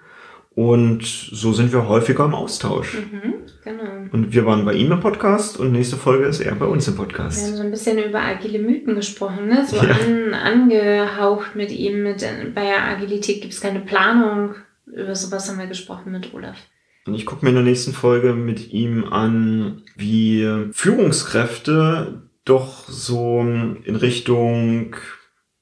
Und 0.55 1.05
so 1.05 1.53
sind 1.53 1.71
wir 1.71 1.87
häufiger 1.87 2.25
im 2.25 2.33
Austausch. 2.35 2.95
Mhm, 2.95 3.33
genau. 3.63 3.83
Und 4.11 4.33
wir 4.33 4.45
waren 4.45 4.65
bei 4.65 4.73
ihm 4.73 4.91
im 4.91 4.99
Podcast 4.99 5.57
und 5.57 5.71
nächste 5.71 5.95
Folge 5.95 6.25
ist 6.25 6.41
er 6.41 6.53
bei 6.55 6.65
uns 6.65 6.85
im 6.87 6.95
Wir 6.95 7.05
Podcast. 7.05 7.45
haben 7.47 7.55
so 7.55 7.63
ein 7.63 7.71
bisschen 7.71 7.97
über 7.97 8.19
agile 8.19 8.59
Mythen 8.59 8.95
gesprochen, 8.95 9.47
ne? 9.47 9.65
So 9.65 9.77
Ja. 9.77 9.83
an, 9.83 10.33
angehaucht 10.33 11.55
mit 11.55 11.71
ihm. 11.71 12.03
Mit, 12.03 12.25
bei 12.55 12.77
Agilität 12.77 13.41
gibt 13.41 13.53
es 13.53 13.61
keine 13.61 13.79
Planung. 13.79 14.55
Über 14.87 15.15
sowas 15.15 15.47
haben 15.49 15.59
wir 15.59 15.67
gesprochen 15.67 16.11
mit 16.11 16.33
Olaf. 16.33 16.57
Und 17.05 17.13
ich 17.15 17.25
gucke 17.25 17.45
mir 17.45 17.49
in 17.49 17.55
der 17.55 17.63
nächsten 17.63 17.93
Folge 17.93 18.33
mit 18.33 18.73
ihm 18.73 19.05
an, 19.05 19.83
wie 19.95 20.45
Führungskräfte 20.73 22.23
doch 22.49 22.87
so 22.89 23.39
in 23.41 23.95
Richtung 23.95 24.95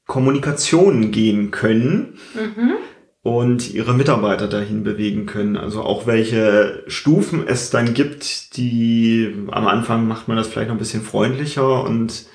Kommunikation 0.06 1.12
gehen 1.12 1.52
können 1.52 2.18
Mhm. 2.36 2.74
und 3.22 3.74
ihre 3.74 3.94
Mitarbeiter 3.94 4.48
dahin 4.48 4.84
bewegen 4.84 5.26
können. 5.26 5.58
Also 5.58 5.82
auch 5.82 6.08
welche 6.08 6.84
Stufen 6.88 7.46
es 7.46 7.70
dann 7.70 7.94
gibt, 7.94 8.56
die 8.58 9.34
am 9.52 9.68
Anfang 9.68 10.08
macht 10.08 10.28
man 10.30 10.38
das 10.38 10.48
vielleicht 10.48 10.70
noch 10.70 10.76
ein 10.76 10.80
bisschen 10.80 11.04
freundlicher 11.04 11.84
und 11.84 12.26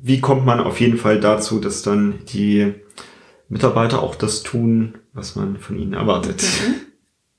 wie 0.00 0.20
kommt 0.20 0.46
man 0.46 0.60
auf 0.60 0.80
jeden 0.80 0.96
Fall 0.96 1.20
dazu, 1.20 1.58
dass 1.60 1.82
dann 1.82 2.20
die 2.32 2.72
Mitarbeiter 3.48 4.02
auch 4.02 4.14
das 4.14 4.42
tun, 4.42 4.94
was 5.12 5.36
man 5.36 5.58
von 5.58 5.78
ihnen 5.78 5.92
erwartet. 5.92 6.42
Mhm. 6.42 6.74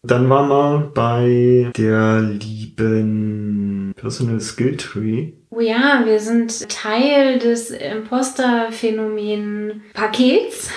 Dann 0.03 0.29
waren 0.29 0.49
wir 0.49 0.91
bei 0.93 1.71
der 1.75 2.21
lieben 2.21 3.93
Personal 3.95 4.39
Skill 4.39 4.77
Tree. 4.77 5.33
Oh 5.51 5.61
ja, 5.61 6.03
wir 6.05 6.19
sind 6.19 6.69
Teil 6.69 7.39
des 7.39 7.71
Imposter-Phänomen-Pakets 7.71 10.69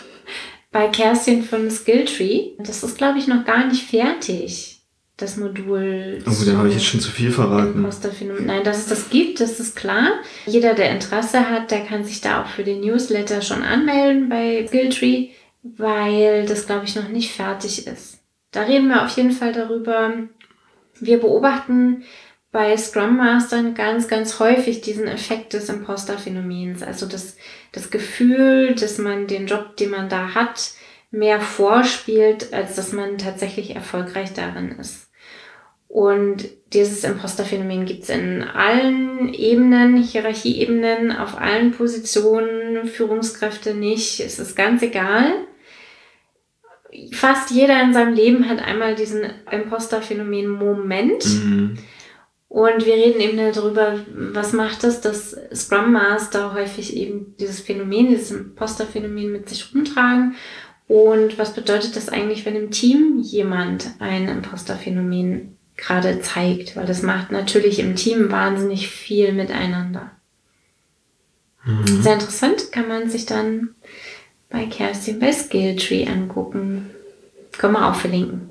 bei 0.70 0.88
Kerstin 0.88 1.42
von 1.42 1.70
Skilltree. 1.70 2.50
Das 2.58 2.82
ist, 2.82 2.98
glaube 2.98 3.18
ich, 3.18 3.28
noch 3.28 3.46
gar 3.46 3.66
nicht 3.66 3.88
fertig, 3.88 4.82
das 5.16 5.38
Modul. 5.38 6.22
Oh, 6.26 6.32
dann 6.44 6.58
habe 6.58 6.68
ich 6.68 6.74
jetzt 6.74 6.84
schon 6.84 7.00
zu 7.00 7.10
viel 7.10 7.30
verraten. 7.30 7.76
Imposterphänomen. 7.76 8.44
Nein, 8.44 8.62
dass 8.62 8.80
es 8.80 8.88
das 8.88 9.08
gibt, 9.08 9.40
das 9.40 9.58
ist 9.58 9.74
klar. 9.74 10.10
Jeder, 10.44 10.74
der 10.74 10.90
Interesse 10.90 11.48
hat, 11.48 11.70
der 11.70 11.86
kann 11.86 12.04
sich 12.04 12.20
da 12.20 12.42
auch 12.42 12.48
für 12.48 12.64
den 12.64 12.82
Newsletter 12.82 13.40
schon 13.40 13.62
anmelden 13.62 14.28
bei 14.28 14.66
Skilltree, 14.68 15.30
weil 15.62 16.44
das, 16.44 16.66
glaube 16.66 16.84
ich, 16.84 16.94
noch 16.94 17.08
nicht 17.08 17.32
fertig 17.32 17.86
ist. 17.86 18.18
Da 18.50 18.64
reden 18.64 18.88
wir 18.88 19.02
auf 19.02 19.16
jeden 19.16 19.32
Fall 19.32 19.54
darüber. 19.54 20.12
Wir 21.00 21.18
beobachten 21.18 22.04
bei 22.52 22.76
Scrum 22.76 23.16
Mastern 23.16 23.74
ganz, 23.74 24.08
ganz 24.08 24.40
häufig 24.40 24.80
diesen 24.80 25.06
Effekt 25.06 25.52
des 25.52 25.68
Imposter-Phänomens. 25.68 26.82
Also 26.82 27.06
das, 27.06 27.36
das 27.72 27.90
Gefühl, 27.90 28.74
dass 28.74 28.98
man 28.98 29.26
den 29.28 29.46
Job, 29.46 29.76
den 29.76 29.90
man 29.90 30.08
da 30.08 30.34
hat, 30.34 30.72
mehr 31.12 31.40
vorspielt, 31.40 32.52
als 32.52 32.74
dass 32.74 32.92
man 32.92 33.18
tatsächlich 33.18 33.74
erfolgreich 33.74 34.32
darin 34.32 34.72
ist. 34.72 35.10
Und 35.86 36.48
dieses 36.72 37.02
Imposter-Phänomen 37.02 37.84
gibt 37.84 38.04
es 38.04 38.10
in 38.10 38.42
allen 38.42 39.34
Ebenen, 39.34 39.96
Hierarchieebenen, 39.96 41.10
auf 41.10 41.36
allen 41.36 41.72
Positionen, 41.72 42.86
Führungskräfte 42.86 43.74
nicht. 43.74 44.20
Es 44.20 44.38
ist 44.38 44.54
ganz 44.54 44.82
egal. 44.82 45.32
Fast 47.12 47.50
jeder 47.50 47.82
in 47.82 47.92
seinem 47.92 48.14
Leben 48.14 48.48
hat 48.48 48.60
einmal 48.60 48.94
diesen 48.94 49.22
Imposter-Phänomen-Moment. 49.50 51.24
Mhm. 51.26 51.78
Und 52.50 52.84
wir 52.84 52.94
reden 52.94 53.20
eben 53.20 53.36
darüber, 53.36 54.00
was 54.08 54.52
macht 54.52 54.82
es, 54.82 55.00
dass 55.00 55.36
Scrum 55.54 55.92
Master 55.92 56.52
häufig 56.52 56.96
eben 56.96 57.36
dieses 57.38 57.60
Phänomen, 57.60 58.08
dieses 58.08 58.32
Imposter-Phänomen 58.32 59.30
mit 59.30 59.48
sich 59.48 59.72
rumtragen. 59.72 60.34
Und 60.88 61.38
was 61.38 61.54
bedeutet 61.54 61.94
das 61.94 62.08
eigentlich, 62.08 62.44
wenn 62.44 62.56
im 62.56 62.72
Team 62.72 63.20
jemand 63.22 63.92
ein 64.00 64.26
Imposter-Phänomen 64.26 65.58
gerade 65.76 66.22
zeigt? 66.22 66.74
Weil 66.74 66.86
das 66.86 67.02
macht 67.02 67.30
natürlich 67.30 67.78
im 67.78 67.94
Team 67.94 68.32
wahnsinnig 68.32 68.88
viel 68.88 69.32
miteinander. 69.32 70.10
Mhm. 71.64 72.02
Sehr 72.02 72.14
interessant, 72.14 72.72
kann 72.72 72.88
man 72.88 73.08
sich 73.08 73.26
dann 73.26 73.76
bei 74.48 74.66
Kerstin 74.66 75.20
bei 75.20 75.30
Skilltree 75.32 76.08
angucken. 76.08 76.90
Können 77.56 77.74
wir 77.74 77.88
auch 77.88 77.94
verlinken. 77.94 78.49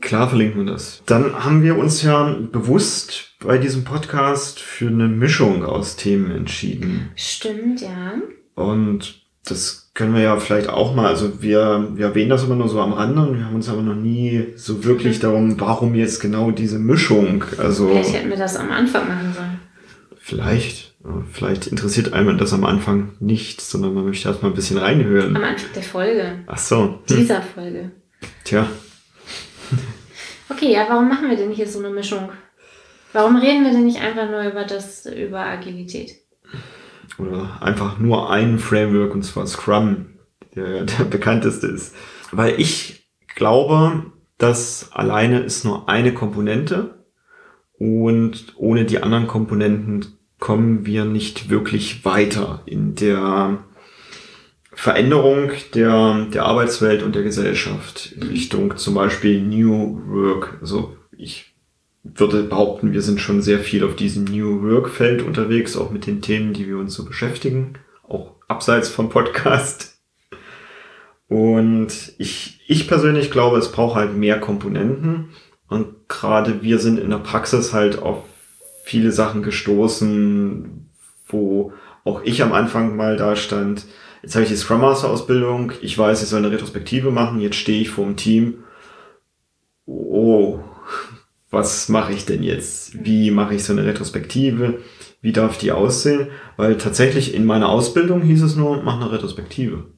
Klar 0.00 0.28
verlinken 0.28 0.66
wir 0.66 0.72
das. 0.72 1.02
Dann 1.06 1.44
haben 1.44 1.62
wir 1.62 1.78
uns 1.78 2.02
ja 2.02 2.36
bewusst 2.52 3.32
bei 3.44 3.58
diesem 3.58 3.84
Podcast 3.84 4.60
für 4.60 4.88
eine 4.88 5.08
Mischung 5.08 5.64
aus 5.64 5.96
Themen 5.96 6.30
entschieden. 6.30 7.10
Stimmt, 7.16 7.80
ja. 7.80 8.14
Und 8.54 9.22
das 9.46 9.90
können 9.94 10.14
wir 10.14 10.22
ja 10.22 10.36
vielleicht 10.38 10.68
auch 10.68 10.94
mal, 10.94 11.06
also 11.06 11.42
wir, 11.42 11.88
wir 11.94 12.06
erwähnen 12.06 12.30
das 12.30 12.44
immer 12.44 12.56
nur 12.56 12.68
so 12.68 12.80
am 12.80 12.92
Rande 12.94 13.20
und 13.22 13.38
wir 13.38 13.44
haben 13.44 13.54
uns 13.54 13.68
aber 13.68 13.82
noch 13.82 13.94
nie 13.94 14.46
so 14.56 14.84
wirklich 14.84 15.20
darum, 15.20 15.60
warum 15.60 15.94
jetzt 15.94 16.20
genau 16.20 16.50
diese 16.50 16.78
Mischung. 16.78 17.44
Also 17.58 17.88
Vielleicht 17.88 18.14
hätten 18.14 18.30
wir 18.30 18.36
das 18.36 18.56
am 18.56 18.70
Anfang 18.70 19.06
machen 19.08 19.32
sollen. 19.34 19.60
vielleicht, 20.18 20.94
äh, 21.04 21.08
vielleicht 21.30 21.66
interessiert 21.66 22.12
einen 22.12 22.38
das 22.38 22.52
am 22.54 22.64
Anfang 22.64 23.12
nicht, 23.20 23.60
sondern 23.60 23.94
man 23.94 24.04
möchte 24.06 24.28
erstmal 24.28 24.50
ein 24.50 24.54
bisschen 24.54 24.78
reinhören. 24.78 25.36
Am 25.36 25.44
Anfang 25.44 25.70
der 25.74 25.82
Folge. 25.82 26.38
Ach 26.46 26.58
so. 26.58 26.82
Hm. 26.82 27.16
Dieser 27.16 27.42
Folge. 27.42 27.90
Tja, 28.44 28.66
Okay, 30.48 30.72
ja, 30.72 30.86
warum 30.88 31.08
machen 31.08 31.30
wir 31.30 31.36
denn 31.36 31.50
hier 31.50 31.66
so 31.66 31.78
eine 31.78 31.90
Mischung? 31.90 32.30
Warum 33.12 33.36
reden 33.36 33.64
wir 33.64 33.70
denn 33.70 33.86
nicht 33.86 34.00
einfach 34.00 34.28
nur 34.28 34.42
über 34.42 34.64
das, 34.64 35.06
über 35.06 35.40
Agilität? 35.40 36.24
oder 37.18 37.62
einfach 37.62 37.98
nur 37.98 38.30
ein 38.30 38.58
Framework 38.58 39.14
und 39.14 39.22
zwar 39.22 39.46
Scrum, 39.46 40.06
der 40.54 40.84
der 40.84 41.04
bekannteste 41.04 41.66
ist. 41.66 41.94
Weil 42.32 42.60
ich 42.60 43.08
glaube, 43.34 44.12
dass 44.38 44.90
alleine 44.92 45.40
ist 45.40 45.64
nur 45.64 45.88
eine 45.88 46.12
Komponente 46.12 47.04
und 47.78 48.54
ohne 48.56 48.84
die 48.84 49.02
anderen 49.02 49.26
Komponenten 49.26 50.18
kommen 50.38 50.84
wir 50.84 51.04
nicht 51.04 51.48
wirklich 51.48 52.04
weiter 52.04 52.62
in 52.66 52.94
der 52.94 53.58
Veränderung 54.74 55.52
der, 55.74 56.26
der 56.32 56.44
Arbeitswelt 56.44 57.02
und 57.02 57.14
der 57.14 57.22
Gesellschaft 57.22 58.12
in 58.16 58.24
Richtung 58.24 58.76
zum 58.76 58.94
Beispiel 58.94 59.40
New 59.40 60.00
Work. 60.06 60.58
Also 60.60 60.96
ich 61.16 61.54
würde 62.02 62.42
behaupten, 62.42 62.92
wir 62.92 63.00
sind 63.00 63.20
schon 63.20 63.40
sehr 63.40 63.60
viel 63.60 63.84
auf 63.84 63.96
diesem 63.96 64.24
New 64.24 64.62
Work-Feld 64.62 65.22
unterwegs, 65.22 65.76
auch 65.76 65.90
mit 65.90 66.06
den 66.06 66.20
Themen, 66.20 66.52
die 66.52 66.66
wir 66.66 66.76
uns 66.76 66.94
so 66.94 67.04
beschäftigen, 67.04 67.74
auch 68.06 68.32
abseits 68.46 68.88
vom 68.88 69.08
Podcast. 69.08 69.98
Und 71.28 72.12
ich, 72.18 72.60
ich 72.66 72.86
persönlich 72.86 73.30
glaube, 73.30 73.56
es 73.56 73.72
braucht 73.72 73.96
halt 73.96 74.16
mehr 74.16 74.38
Komponenten. 74.38 75.30
Und 75.68 76.08
gerade 76.08 76.62
wir 76.62 76.78
sind 76.78 76.98
in 76.98 77.10
der 77.10 77.18
Praxis 77.18 77.72
halt 77.72 78.00
auf 78.00 78.24
viele 78.84 79.12
Sachen 79.12 79.42
gestoßen, 79.42 80.90
wo 81.26 81.72
auch 82.04 82.22
ich 82.22 82.42
am 82.42 82.52
Anfang 82.52 82.96
mal 82.96 83.16
da 83.16 83.34
stand. 83.34 83.86
Jetzt 84.24 84.36
habe 84.36 84.44
ich 84.44 84.50
die 84.50 84.56
Scrum 84.56 84.80
Master 84.80 85.10
Ausbildung. 85.10 85.72
Ich 85.82 85.98
weiß, 85.98 86.22
ich 86.22 86.30
soll 86.30 86.38
eine 86.38 86.50
Retrospektive 86.50 87.10
machen. 87.10 87.42
Jetzt 87.42 87.56
stehe 87.56 87.82
ich 87.82 87.90
vor 87.90 88.06
dem 88.06 88.16
Team. 88.16 88.64
Oh, 89.84 90.60
was 91.50 91.90
mache 91.90 92.14
ich 92.14 92.24
denn 92.24 92.42
jetzt? 92.42 93.04
Wie 93.04 93.30
mache 93.30 93.54
ich 93.54 93.64
so 93.64 93.74
eine 93.74 93.84
Retrospektive? 93.84 94.78
Wie 95.20 95.32
darf 95.32 95.58
die 95.58 95.72
aussehen? 95.72 96.28
Weil 96.56 96.78
tatsächlich 96.78 97.34
in 97.34 97.44
meiner 97.44 97.68
Ausbildung 97.68 98.22
hieß 98.22 98.44
es 98.44 98.56
nur, 98.56 98.82
mach 98.82 98.96
eine 98.98 99.12
Retrospektive. 99.12 99.88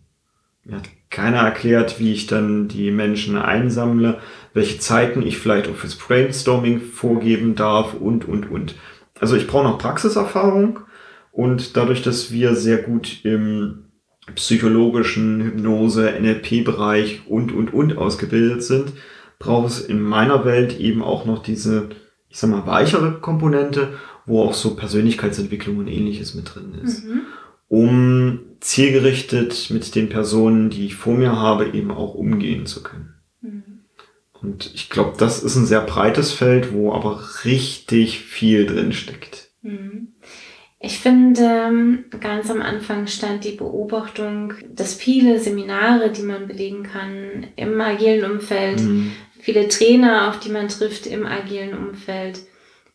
Mir 0.65 0.79
hat 0.79 0.89
keiner 1.09 1.43
erklärt, 1.43 2.01
wie 2.01 2.13
ich 2.13 2.27
dann 2.27 2.67
die 2.67 2.91
Menschen 2.91 3.37
einsammle, 3.37 4.19
welche 4.55 4.81
Zeiten 4.81 5.23
ich 5.23 5.39
vielleicht 5.39 5.69
auch 5.69 5.77
fürs 5.77 5.95
Brainstorming 5.95 6.81
vorgeben 6.81 7.55
darf 7.55 7.95
und, 7.95 8.27
und, 8.27 8.51
und. 8.51 8.75
Also 9.21 9.37
ich 9.37 9.47
brauche 9.47 9.63
noch 9.63 9.79
Praxiserfahrung 9.79 10.81
und 11.31 11.77
dadurch, 11.77 12.03
dass 12.03 12.33
wir 12.33 12.57
sehr 12.57 12.79
gut 12.79 13.25
im 13.25 13.86
psychologischen 14.35 15.43
Hypnose, 15.43 16.13
NLP-Bereich 16.21 17.23
und, 17.27 17.53
und, 17.53 17.73
und 17.73 17.97
ausgebildet 17.97 18.63
sind, 18.63 18.93
braucht 19.39 19.69
es 19.69 19.81
in 19.81 20.01
meiner 20.01 20.45
Welt 20.45 20.79
eben 20.81 21.03
auch 21.03 21.25
noch 21.27 21.43
diese, 21.43 21.91
ich 22.29 22.39
sag 22.39 22.51
mal, 22.51 22.67
weichere 22.67 23.21
Komponente, 23.21 23.95
wo 24.25 24.43
auch 24.43 24.55
so 24.55 24.75
Persönlichkeitsentwicklung 24.75 25.79
und 25.79 25.89
ähnliches 25.89 26.35
mit 26.35 26.55
drin 26.55 26.75
ist. 26.83 27.05
Mhm. 27.05 27.23
Um 27.69 28.41
zielgerichtet 28.61 29.71
mit 29.71 29.95
den 29.95 30.09
Personen, 30.09 30.71
die 30.71 30.87
ich 30.87 30.97
vor 30.97 31.15
mir 31.15 31.37
habe, 31.37 31.69
eben 31.69 31.91
auch 31.91 32.15
umgehen 32.15 32.67
zu 32.67 32.83
können. 32.83 33.15
Mhm. 33.41 33.63
Und 34.41 34.73
ich 34.75 34.91
glaube, 34.91 35.15
das 35.19 35.43
ist 35.43 35.57
ein 35.57 35.67
sehr 35.67 35.81
breites 35.81 36.33
Feld, 36.33 36.73
wo 36.73 36.93
aber 36.93 37.23
richtig 37.45 38.21
viel 38.21 38.67
drin 38.67 38.93
steckt. 38.93 39.51
Mhm. 39.63 40.09
Ich 40.79 40.99
finde, 40.99 41.41
ähm, 41.41 42.05
ganz 42.21 42.51
am 42.51 42.61
Anfang 42.61 43.07
stand 43.07 43.45
die 43.45 43.53
Beobachtung, 43.53 44.53
dass 44.69 44.95
viele 44.95 45.41
Seminare, 45.41 46.11
die 46.11 46.23
man 46.23 46.47
belegen 46.47 46.83
kann 46.83 47.47
im 47.57 47.81
agilen 47.81 48.31
Umfeld, 48.31 48.81
mhm. 48.81 49.13
viele 49.39 49.69
Trainer, 49.69 50.29
auf 50.29 50.39
die 50.39 50.51
man 50.51 50.69
trifft 50.69 51.07
im 51.07 51.25
agilen 51.25 51.77
Umfeld, 51.77 52.41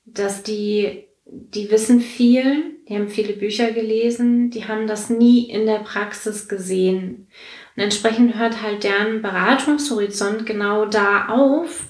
dass 0.06 0.44
die, 0.44 1.06
die 1.26 1.72
wissen 1.72 2.02
viel, 2.02 2.76
die 2.88 2.96
haben 2.96 3.10
viele 3.10 3.34
Bücher 3.34 3.72
gelesen, 3.72 4.52
die 4.52 4.67
haben 4.67 4.86
das 4.86 5.10
nie 5.10 5.50
in 5.50 5.65
der 5.65 5.80
Praxis 5.80 6.48
gesehen. 6.48 7.28
Und 7.76 7.84
entsprechend 7.84 8.38
hört 8.38 8.62
halt 8.62 8.84
deren 8.84 9.24
Beratungshorizont 9.24 10.46
genau 10.46 10.86
da 10.86 11.30
auf, 11.30 11.88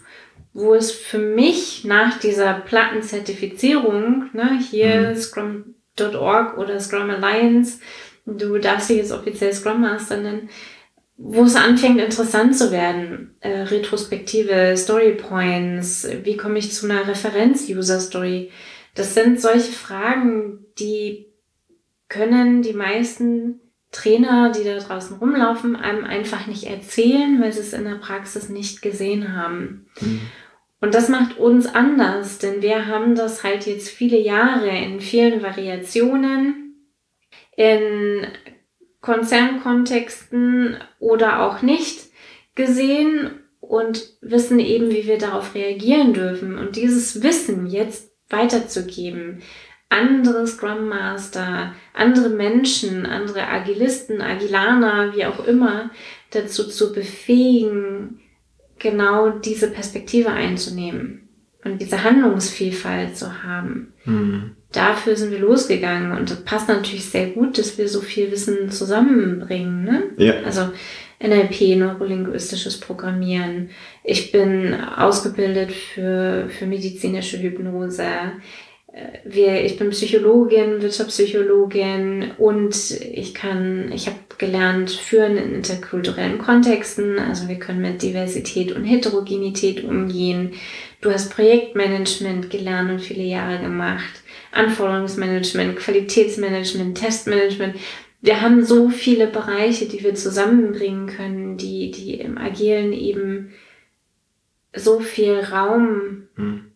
wo 0.53 0.73
es 0.73 0.91
für 0.91 1.19
mich 1.19 1.83
nach 1.83 2.17
dieser 2.19 2.53
Plattenzertifizierung, 2.53 4.29
ne, 4.31 4.57
hier 4.69 5.09
mhm. 5.09 5.15
Scrum 5.15 5.75
Scrum.org 5.97 6.57
oder 6.57 6.79
Scrum 6.79 7.09
Alliance, 7.09 7.79
du 8.25 8.57
darfst 8.57 8.89
dich 8.89 8.97
jetzt 8.97 9.11
offiziell 9.11 9.53
Scrum 9.53 9.81
Master 9.81 10.17
nennen, 10.17 10.49
wo 11.17 11.43
es 11.43 11.55
anfängt 11.55 11.99
interessant 11.99 12.57
zu 12.57 12.71
werden. 12.71 13.35
Äh, 13.41 13.61
Retrospektive, 13.61 14.75
Story 14.77 15.13
Points, 15.13 16.07
wie 16.23 16.37
komme 16.37 16.59
ich 16.59 16.73
zu 16.73 16.89
einer 16.89 17.07
Referenz-User-Story? 17.07 18.51
Das 18.95 19.13
sind 19.13 19.39
solche 19.39 19.71
Fragen, 19.71 20.65
die 20.79 21.27
können 22.09 22.61
die 22.61 22.73
meisten 22.73 23.61
Trainer, 23.91 24.51
die 24.51 24.63
da 24.63 24.77
draußen 24.77 25.17
rumlaufen, 25.17 25.75
einem 25.75 26.05
einfach 26.05 26.47
nicht 26.47 26.63
erzählen, 26.63 27.41
weil 27.41 27.51
sie 27.51 27.59
es 27.59 27.73
in 27.73 27.83
der 27.83 27.95
Praxis 27.95 28.49
nicht 28.49 28.81
gesehen 28.81 29.35
haben. 29.35 29.87
Mhm. 29.99 30.21
Und 30.81 30.95
das 30.95 31.09
macht 31.09 31.37
uns 31.37 31.67
anders, 31.67 32.39
denn 32.39 32.63
wir 32.63 32.87
haben 32.87 33.15
das 33.15 33.43
halt 33.43 33.67
jetzt 33.67 33.89
viele 33.89 34.17
Jahre 34.17 34.67
in 34.67 34.99
vielen 34.99 35.43
Variationen, 35.43 36.75
in 37.55 38.27
Konzernkontexten 38.99 40.77
oder 40.99 41.43
auch 41.43 41.61
nicht 41.61 42.09
gesehen 42.55 43.41
und 43.59 44.09
wissen 44.21 44.59
eben, 44.59 44.89
wie 44.89 45.05
wir 45.05 45.19
darauf 45.19 45.53
reagieren 45.53 46.13
dürfen. 46.13 46.57
Und 46.57 46.75
dieses 46.75 47.21
Wissen 47.21 47.67
jetzt 47.67 48.11
weiterzugeben, 48.29 49.43
andere 49.89 50.47
Scrum 50.47 50.87
Master, 50.87 51.75
andere 51.93 52.29
Menschen, 52.29 53.05
andere 53.05 53.47
Agilisten, 53.47 54.21
Agilaner, 54.21 55.13
wie 55.15 55.25
auch 55.25 55.45
immer, 55.45 55.91
dazu 56.31 56.67
zu 56.67 56.93
befähigen, 56.93 58.20
genau 58.81 59.29
diese 59.29 59.69
Perspektive 59.69 60.29
einzunehmen 60.29 61.29
und 61.63 61.81
diese 61.81 62.03
Handlungsvielfalt 62.03 63.15
zu 63.15 63.43
haben. 63.43 63.93
Mhm. 64.05 64.51
Dafür 64.71 65.15
sind 65.15 65.31
wir 65.31 65.39
losgegangen 65.39 66.17
und 66.17 66.29
das 66.29 66.43
passt 66.43 66.67
natürlich 66.67 67.05
sehr 67.05 67.27
gut, 67.27 67.57
dass 67.57 67.77
wir 67.77 67.87
so 67.87 68.01
viel 68.01 68.31
Wissen 68.31 68.69
zusammenbringen. 68.69 69.83
Ne? 69.83 70.03
Ja. 70.17 70.33
Also 70.45 70.69
NLP, 71.21 71.77
neurolinguistisches 71.77 72.79
Programmieren. 72.79 73.69
Ich 74.03 74.31
bin 74.31 74.73
ausgebildet 74.73 75.71
für, 75.71 76.47
für 76.49 76.65
medizinische 76.65 77.39
Hypnose. 77.39 78.05
Äh, 78.91 79.19
wir, 79.23 79.63
ich 79.63 79.77
bin 79.77 79.89
Psychologin, 79.91 80.81
Wirtschaftspsychologin 80.81 82.31
und 82.37 82.91
ich 82.91 83.33
kann, 83.33 83.91
ich 83.91 84.07
habe 84.07 84.17
gelernt, 84.37 84.91
führen 84.91 85.37
in 85.37 85.55
interkulturellen 85.55 86.39
Kontexten. 86.39 87.19
Also 87.19 87.47
wir 87.47 87.59
können 87.59 87.81
mit 87.81 88.01
Diversität 88.01 88.71
und 88.71 88.83
Heterogenität 88.83 89.83
umgehen. 89.83 90.53
Du 90.99 91.11
hast 91.11 91.33
Projektmanagement 91.33 92.49
gelernt 92.49 92.91
und 92.91 93.01
viele 93.01 93.23
Jahre 93.23 93.59
gemacht. 93.59 94.21
Anforderungsmanagement, 94.51 95.77
Qualitätsmanagement, 95.77 96.97
Testmanagement. 96.97 97.75
Wir 98.21 98.41
haben 98.41 98.63
so 98.63 98.89
viele 98.89 99.27
Bereiche, 99.27 99.85
die 99.85 100.03
wir 100.03 100.13
zusammenbringen 100.13 101.07
können, 101.07 101.57
die, 101.57 101.89
die 101.89 102.15
im 102.15 102.37
Agilen 102.37 102.93
eben 102.93 103.53
so 104.75 104.99
viel 104.99 105.39
Raum 105.39 106.27
hm 106.35 106.70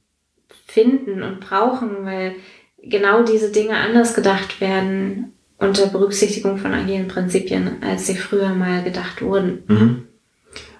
finden 0.75 1.23
und 1.23 1.39
brauchen, 1.39 2.05
weil 2.05 2.35
genau 2.83 3.23
diese 3.23 3.51
Dinge 3.51 3.77
anders 3.77 4.13
gedacht 4.13 4.59
werden 4.59 5.31
unter 5.57 5.87
Berücksichtigung 5.87 6.57
von 6.57 6.73
agilen 6.73 7.07
Prinzipien, 7.07 7.77
als 7.81 8.07
sie 8.07 8.15
früher 8.15 8.49
mal 8.49 8.83
gedacht 8.83 9.21
wurden. 9.21 9.63
Mhm. 9.67 10.03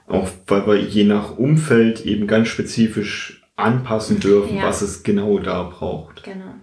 Auch 0.07 0.29
weil 0.47 0.67
wir 0.67 0.75
je 0.75 1.05
nach 1.05 1.37
Umfeld 1.37 2.05
eben 2.05 2.27
ganz 2.27 2.49
spezifisch 2.49 3.41
anpassen 3.55 4.19
dürfen, 4.19 4.57
ja. 4.57 4.63
was 4.63 4.81
es 4.81 5.03
genau 5.03 5.39
da 5.39 5.63
braucht. 5.63 6.23
Genau. 6.23 6.55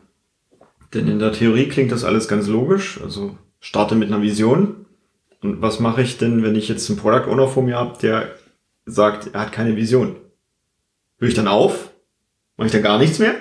Denn 0.93 1.09
in 1.09 1.19
der 1.19 1.33
Theorie 1.33 1.69
klingt 1.69 1.91
das 1.91 2.05
alles 2.05 2.29
ganz 2.29 2.49
logisch. 2.49 3.01
Also 3.03 3.37
starte 3.61 3.95
mit 3.95 4.09
einer 4.09 4.21
Vision. 4.21 4.85
Und 5.41 5.63
was 5.63 5.81
mache 5.81 6.03
ich 6.03 6.19
denn, 6.19 6.43
wenn 6.43 6.55
ich 6.55 6.69
jetzt 6.69 6.89
einen 6.91 6.99
Product 6.99 7.31
Owner 7.31 7.49
vor 7.49 7.63
mir 7.63 7.77
habe, 7.77 7.99
der 8.01 8.35
sagt, 8.85 9.31
er 9.33 9.41
hat 9.41 9.53
keine 9.53 9.75
Vision? 9.75 10.17
Höre 11.19 11.29
ich 11.29 11.35
dann 11.35 11.49
auf? 11.49 11.92
Mache 12.63 12.69
ich 12.69 12.73
dann 12.75 12.83
gar 12.85 12.99
nichts 12.99 13.19
mehr? 13.19 13.35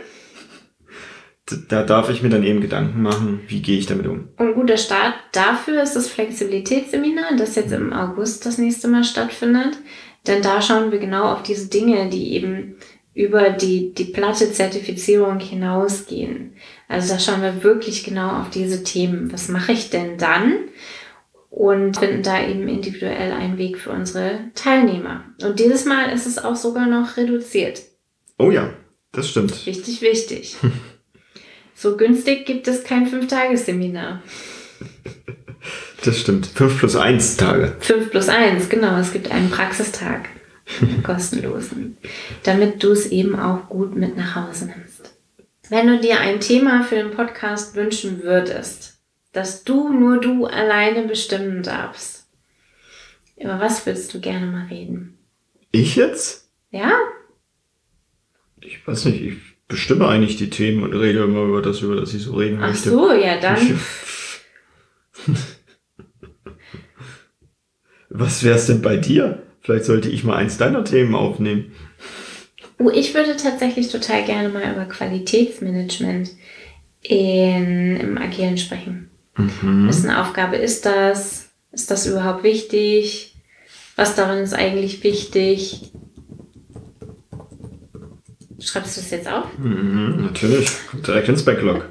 Da 1.69 1.83
darf 1.83 2.09
ich 2.09 2.23
mir 2.23 2.29
dann 2.29 2.43
eben 2.43 2.59
Gedanken 2.59 3.03
machen, 3.03 3.41
wie 3.47 3.61
gehe 3.61 3.77
ich 3.77 3.85
damit 3.85 4.07
um. 4.07 4.29
Und 4.37 4.55
guter 4.55 4.77
Start 4.77 5.13
dafür 5.31 5.83
ist 5.83 5.95
das 5.95 6.07
Flexibilitätsseminar, 6.09 7.35
das 7.37 7.53
jetzt 7.53 7.71
im 7.71 7.93
August 7.93 8.47
das 8.47 8.57
nächste 8.57 8.87
Mal 8.87 9.03
stattfindet. 9.03 9.77
Denn 10.25 10.41
da 10.41 10.59
schauen 10.59 10.91
wir 10.91 10.97
genau 10.97 11.25
auf 11.33 11.43
diese 11.43 11.69
Dinge, 11.69 12.09
die 12.09 12.33
eben 12.33 12.77
über 13.13 13.51
die, 13.51 13.93
die 13.93 14.05
platte 14.05 14.51
Zertifizierung 14.51 15.39
hinausgehen. 15.39 16.53
Also 16.87 17.13
da 17.13 17.19
schauen 17.19 17.43
wir 17.43 17.63
wirklich 17.63 18.03
genau 18.03 18.39
auf 18.41 18.49
diese 18.49 18.83
Themen. 18.83 19.31
Was 19.31 19.49
mache 19.49 19.73
ich 19.73 19.91
denn 19.91 20.17
dann? 20.17 20.55
Und 21.51 21.97
finden 21.97 22.23
da 22.23 22.43
eben 22.43 22.67
individuell 22.67 23.33
einen 23.33 23.59
Weg 23.59 23.77
für 23.77 23.91
unsere 23.91 24.39
Teilnehmer. 24.55 25.25
Und 25.43 25.59
dieses 25.59 25.85
Mal 25.85 26.11
ist 26.11 26.25
es 26.25 26.43
auch 26.43 26.55
sogar 26.55 26.87
noch 26.87 27.17
reduziert. 27.17 27.83
Oh 28.39 28.49
ja, 28.49 28.71
das 29.11 29.29
stimmt. 29.29 29.65
Wichtig, 29.65 30.01
wichtig. 30.01 30.57
so 31.75 31.97
günstig 31.97 32.45
gibt 32.45 32.67
es 32.67 32.83
kein 32.83 33.07
Fünf-Tages-Seminar. 33.07 34.21
Das 36.03 36.19
stimmt. 36.19 36.47
Fünf 36.47 36.79
plus 36.79 36.95
eins 36.95 37.37
Tage. 37.37 37.75
Fünf 37.79 38.09
plus 38.09 38.27
eins, 38.27 38.69
genau. 38.69 38.97
Es 38.97 39.13
gibt 39.13 39.29
einen 39.29 39.51
Praxistag. 39.51 40.29
kostenlosen. 41.03 41.97
Damit 42.43 42.83
du 42.83 42.91
es 42.91 43.07
eben 43.07 43.39
auch 43.39 43.69
gut 43.69 43.95
mit 43.95 44.17
nach 44.17 44.35
Hause 44.35 44.65
nimmst. 44.65 45.13
Wenn 45.69 45.87
du 45.87 45.99
dir 45.99 46.19
ein 46.19 46.39
Thema 46.39 46.83
für 46.83 46.95
den 46.95 47.11
Podcast 47.11 47.75
wünschen 47.75 48.23
würdest, 48.23 48.99
dass 49.31 49.63
du 49.63 49.93
nur 49.93 50.19
du 50.19 50.45
alleine 50.45 51.07
bestimmen 51.07 51.63
darfst, 51.63 52.27
über 53.37 53.59
was 53.59 53.85
würdest 53.85 54.13
du 54.13 54.19
gerne 54.19 54.45
mal 54.45 54.67
reden? 54.67 55.17
Ich 55.71 55.95
jetzt? 55.95 56.49
Ja, 56.71 56.91
ich 58.61 58.85
weiß 58.85 59.05
nicht, 59.05 59.21
ich 59.21 59.37
bestimme 59.67 60.07
eigentlich 60.07 60.37
die 60.37 60.49
Themen 60.49 60.83
und 60.83 60.93
rede 60.93 61.23
immer 61.23 61.43
über 61.43 61.61
das, 61.61 61.81
über 61.81 61.95
das 61.95 62.13
ich 62.13 62.23
so 62.23 62.35
reden 62.35 62.59
Ach 62.61 62.69
möchte. 62.69 62.89
Ach 62.89 62.93
so, 62.93 63.13
ja 63.13 63.39
dann. 63.39 63.79
Was 68.09 68.43
wär's 68.43 68.67
denn 68.67 68.81
bei 68.81 68.97
dir? 68.97 69.43
Vielleicht 69.61 69.85
sollte 69.85 70.09
ich 70.09 70.23
mal 70.23 70.35
eins 70.35 70.57
deiner 70.57 70.83
Themen 70.83 71.15
aufnehmen. 71.15 71.71
Oh, 72.77 72.89
ich 72.89 73.13
würde 73.13 73.37
tatsächlich 73.37 73.89
total 73.89 74.25
gerne 74.25 74.49
mal 74.49 74.73
über 74.73 74.85
Qualitätsmanagement 74.85 76.31
in, 77.03 77.97
im 77.97 78.17
Agilen 78.17 78.57
sprechen. 78.57 79.11
Mhm. 79.37 79.87
Wessen 79.87 80.09
Aufgabe 80.09 80.57
ist 80.57 80.85
das? 80.85 81.49
Ist 81.71 81.89
das 81.91 82.05
überhaupt 82.05 82.43
wichtig? 82.43 83.35
Was 83.95 84.15
darin 84.15 84.43
ist 84.43 84.53
eigentlich 84.53 85.03
wichtig? 85.03 85.91
Schreibst 88.61 88.97
du 88.97 89.01
es 89.01 89.09
jetzt 89.09 89.27
auf? 89.27 89.45
Mhm, 89.57 90.23
natürlich. 90.23 90.69
Direkt 91.05 91.29
ins 91.29 91.43
Backlog. 91.43 91.89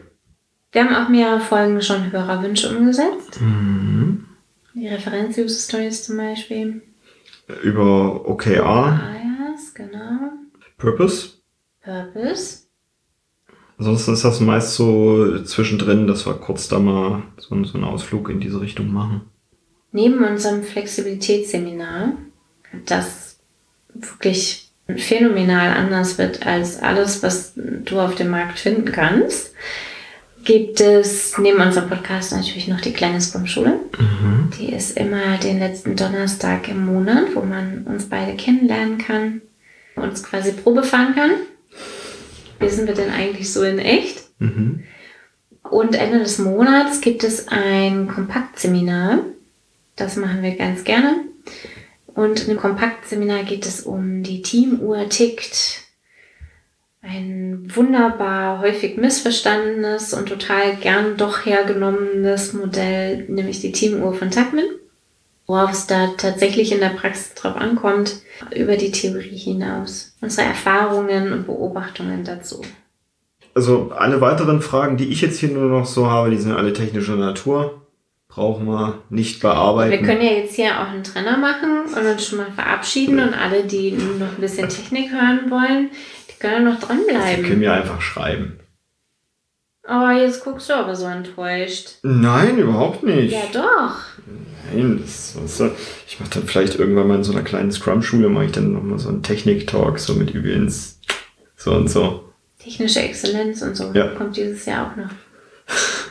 Wir 0.73 0.85
haben 0.85 0.95
auch 0.95 1.09
mehrere 1.09 1.41
Folgen 1.41 1.83
schon 1.83 2.13
Hörerwünsche 2.13 2.77
umgesetzt. 2.77 3.41
Mhm. 3.41 4.27
Die 4.75 4.87
Referenz-User-Stories 4.87 6.05
zum 6.05 6.17
Beispiel. 6.17 6.83
Über 7.63 8.29
OKR. 8.29 9.01
Bias, 9.01 9.75
genau. 9.75 10.31
Purpose. 10.79 11.41
Purpose. 11.83 12.61
Ansonsten 13.79 14.13
ist 14.13 14.25
das 14.25 14.41
meist 14.41 14.75
so 14.75 15.43
zwischendrin, 15.43 16.07
dass 16.07 16.27
wir 16.27 16.35
kurz 16.35 16.69
da 16.69 16.79
mal 16.79 17.23
so, 17.39 17.65
so 17.65 17.75
einen 17.75 17.85
Ausflug 17.85 18.29
in 18.29 18.39
diese 18.39 18.61
Richtung 18.61 18.93
machen. 18.93 19.23
Neben 19.91 20.23
unserem 20.23 20.63
Flexibilitätsseminar, 20.63 22.13
das 22.87 23.41
wirklich 23.93 24.70
phänomenal 24.99 25.77
anders 25.77 26.19
wird 26.19 26.47
als 26.47 26.81
alles, 26.81 27.23
was 27.23 27.53
du 27.57 28.01
auf 28.01 28.15
dem 28.15 28.29
Markt 28.29 28.59
finden 28.59 28.91
kannst, 28.93 29.53
gibt 30.45 30.81
es 30.81 31.37
neben 31.39 31.61
unserem 31.61 31.89
Podcast 31.89 32.33
natürlich 32.33 32.69
noch 32.69 32.81
die 32.81 32.93
kleine 32.93 33.21
Scrum-Schule. 33.21 33.79
Mhm. 33.99 34.51
Die 34.59 34.73
ist 34.73 34.97
immer 34.97 35.37
den 35.39 35.59
letzten 35.59 35.97
Donnerstag 35.97 36.69
im 36.69 36.85
Monat, 36.87 37.35
wo 37.35 37.43
man 37.43 37.85
uns 37.85 38.09
beide 38.09 38.37
kennenlernen 38.37 38.99
kann, 38.99 39.43
uns 39.97 40.23
quasi 40.23 40.53
Probe 40.53 40.83
fahren 40.83 41.15
kann. 41.15 41.31
Wie 42.59 42.69
sind 42.69 42.87
wir 42.87 42.95
denn 42.95 43.11
eigentlich 43.11 43.53
so 43.53 43.63
in 43.63 43.79
echt? 43.79 44.23
Mhm. 44.39 44.85
Und 45.63 45.95
Ende 45.95 46.19
des 46.19 46.39
Monats 46.39 47.01
gibt 47.01 47.23
es 47.23 47.49
ein 47.49 48.09
Kompaktseminar. 48.09 49.21
Das 49.97 50.17
machen 50.17 50.43
wir 50.43 50.57
ganz 50.57 50.85
gerne. 50.85 51.17
Und 52.15 52.47
dem 52.47 52.57
Kompaktseminar 52.57 53.45
geht 53.45 53.67
es 53.67 53.81
um 53.83 54.23
die 54.23 54.43
Teamuhr 54.43 55.09
tickt. 55.09 55.83
Ein 57.03 57.71
wunderbar 57.75 58.61
häufig 58.61 58.97
missverstandenes 58.97 60.13
und 60.13 60.29
total 60.29 60.77
gern 60.77 61.17
doch 61.17 61.47
hergenommenes 61.47 62.53
Modell, 62.53 63.25
nämlich 63.29 63.61
die 63.61 63.73
Teamuhr 63.73 64.13
von 64.13 64.31
Tuckman. 64.31 64.67
Worauf 65.47 65.73
es 65.73 65.87
da 65.87 66.09
tatsächlich 66.17 66.73
in 66.73 66.81
der 66.81 66.91
Praxis 66.91 67.35
drauf 67.35 67.57
ankommt, 67.57 68.21
über 68.55 68.77
die 68.77 68.93
Theorie 68.93 69.37
hinaus. 69.37 70.15
Unsere 70.21 70.47
Erfahrungen 70.47 71.33
und 71.33 71.47
Beobachtungen 71.47 72.23
dazu. 72.23 72.63
Also 73.55 73.91
alle 73.91 74.21
weiteren 74.21 74.63
Fragen, 74.63 74.97
die 74.97 75.09
ich 75.09 75.23
jetzt 75.23 75.41
hier 75.41 75.49
nur 75.49 75.69
noch 75.69 75.87
so 75.87 76.09
habe, 76.09 76.31
die 76.31 76.37
sind 76.37 76.53
alle 76.53 76.73
technischer 76.73 77.17
Natur. 77.17 77.80
Brauchen 78.31 78.67
wir 78.67 79.03
nicht 79.11 79.41
bearbeiten. 79.43 79.91
Wir 79.91 80.03
können 80.03 80.23
ja 80.23 80.31
jetzt 80.31 80.55
hier 80.55 80.81
auch 80.81 80.87
einen 80.89 81.03
Trenner 81.03 81.37
machen 81.37 81.81
und 81.87 82.07
uns 82.07 82.25
schon 82.27 82.39
mal 82.39 82.53
verabschieden 82.53 83.19
und 83.19 83.35
alle, 83.35 83.65
die 83.65 83.91
noch 83.91 84.29
ein 84.29 84.41
bisschen 84.41 84.69
Technik 84.69 85.11
hören 85.11 85.51
wollen, 85.51 85.91
die 86.31 86.39
können 86.39 86.65
ja 86.65 86.73
noch 86.73 86.81
dranbleiben. 86.81 87.45
können 87.45 87.59
mir 87.59 87.73
einfach 87.73 88.01
schreiben. 88.01 88.61
Oh, 89.89 90.09
jetzt 90.11 90.45
guckst 90.45 90.71
du 90.71 90.75
aber 90.75 90.95
so 90.95 91.07
enttäuscht. 91.07 91.97
Nein, 92.03 92.59
überhaupt 92.59 93.03
nicht. 93.03 93.33
Ja, 93.33 93.41
doch. 93.53 93.97
Nein, 94.73 95.01
das, 95.03 95.35
das, 95.35 95.73
ich 96.07 96.21
mache 96.21 96.31
dann 96.35 96.45
vielleicht 96.45 96.77
irgendwann 96.77 97.09
mal 97.09 97.17
in 97.17 97.25
so 97.25 97.33
einer 97.33 97.43
kleinen 97.43 97.73
Scrum-Schule, 97.73 98.29
mache 98.29 98.45
ich 98.45 98.53
dann 98.53 98.73
nochmal 98.73 99.01
so 99.01 99.09
einen 99.09 99.25
Technik-Talk, 99.25 99.99
so 99.99 100.15
mit 100.15 100.31
übrigens 100.31 101.01
so 101.57 101.73
und 101.73 101.91
so. 101.91 102.33
Technische 102.63 103.01
Exzellenz 103.01 103.63
und 103.63 103.77
so 103.77 103.91
Ja. 103.93 104.07
kommt 104.09 104.37
dieses 104.37 104.65
Jahr 104.67 104.93
auch 104.93 104.97
noch. 104.97 105.11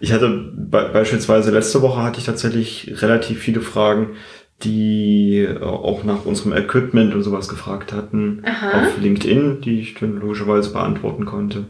Ich 0.00 0.12
hatte 0.12 0.28
be 0.28 0.90
beispielsweise 0.92 1.50
letzte 1.50 1.82
Woche 1.82 2.02
hatte 2.02 2.18
ich 2.18 2.26
tatsächlich 2.26 3.00
relativ 3.02 3.40
viele 3.40 3.60
Fragen, 3.62 4.16
die 4.62 5.38
äh, 5.40 5.62
auch 5.62 6.04
nach 6.04 6.24
unserem 6.24 6.52
Equipment 6.52 7.14
und 7.14 7.22
sowas 7.22 7.48
gefragt 7.48 7.92
hatten 7.92 8.42
Aha. 8.44 8.82
auf 8.82 8.98
LinkedIn, 8.98 9.60
die 9.60 9.80
ich 9.80 9.94
dann 9.94 10.18
logischerweise 10.20 10.72
beantworten 10.72 11.24
konnte. 11.24 11.66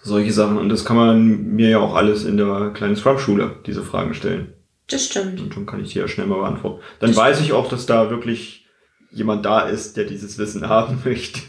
Solche 0.00 0.32
Sachen. 0.32 0.58
Und 0.58 0.68
das 0.68 0.84
kann 0.84 0.96
man 0.96 1.54
mir 1.54 1.70
ja 1.70 1.78
auch 1.78 1.94
alles 1.96 2.24
in 2.24 2.36
der 2.36 2.70
kleinen 2.70 2.94
Scrum-Schule, 2.94 3.56
diese 3.66 3.82
Fragen 3.82 4.14
stellen. 4.14 4.52
Das 4.88 5.04
stimmt. 5.04 5.40
Und 5.40 5.52
schon 5.52 5.66
kann 5.66 5.82
ich 5.82 5.92
die 5.92 5.98
ja 5.98 6.06
schnell 6.06 6.28
mal 6.28 6.38
beantworten. 6.38 6.80
Dann 7.00 7.14
weiß 7.14 7.40
ich 7.40 7.52
auch, 7.52 7.68
dass 7.68 7.86
da 7.86 8.08
wirklich 8.10 8.66
jemand 9.10 9.44
da 9.44 9.60
ist, 9.60 9.96
der 9.96 10.04
dieses 10.04 10.38
Wissen 10.38 10.68
haben 10.68 11.02
möchte. 11.04 11.40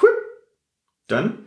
Cool. 0.00 0.10
Dann 1.06 1.38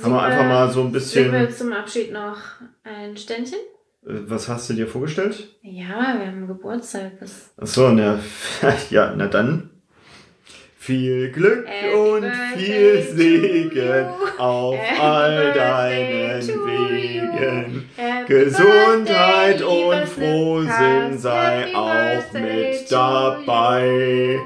haben 0.00 0.12
wir 0.12 0.22
einfach 0.22 0.44
mal 0.44 0.70
so 0.70 0.82
ein 0.82 0.92
bisschen. 0.92 1.24
Singen 1.24 1.40
wir 1.40 1.50
zum 1.50 1.72
Abschied 1.72 2.12
noch 2.12 2.38
ein 2.84 3.16
Ständchen? 3.16 3.58
Äh, 4.06 4.10
Was 4.26 4.48
hast 4.48 4.70
du 4.70 4.74
dir 4.74 4.86
vorgestellt? 4.86 5.48
Ja, 5.62 6.16
wir 6.18 6.26
haben 6.26 6.46
Geburtstag. 6.46 7.12
Achso, 7.56 7.90
na, 7.92 8.18
ja, 8.90 9.12
na 9.16 9.26
dann. 9.26 9.70
Viel 10.78 11.30
Glück 11.30 11.64
Happy 11.64 11.94
und 11.94 12.32
viel 12.56 13.02
Segen 13.02 14.06
auf 14.36 14.76
Happy 14.76 15.00
all 15.00 15.52
deinen 15.52 16.48
Wegen. 16.48 17.88
Happy 17.94 18.26
Gesundheit 18.26 19.58
birthday, 19.58 20.00
und 20.00 20.08
Frohsinn 20.08 21.18
sei 21.18 21.72
auch 21.72 22.32
mit 22.32 22.90
dabei. 22.90 24.40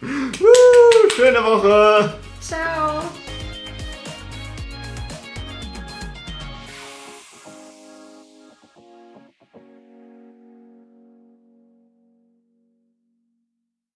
Woo, 0.00 1.10
schöne 1.16 1.38
Woche! 1.42 2.14
Ciao. 2.40 3.02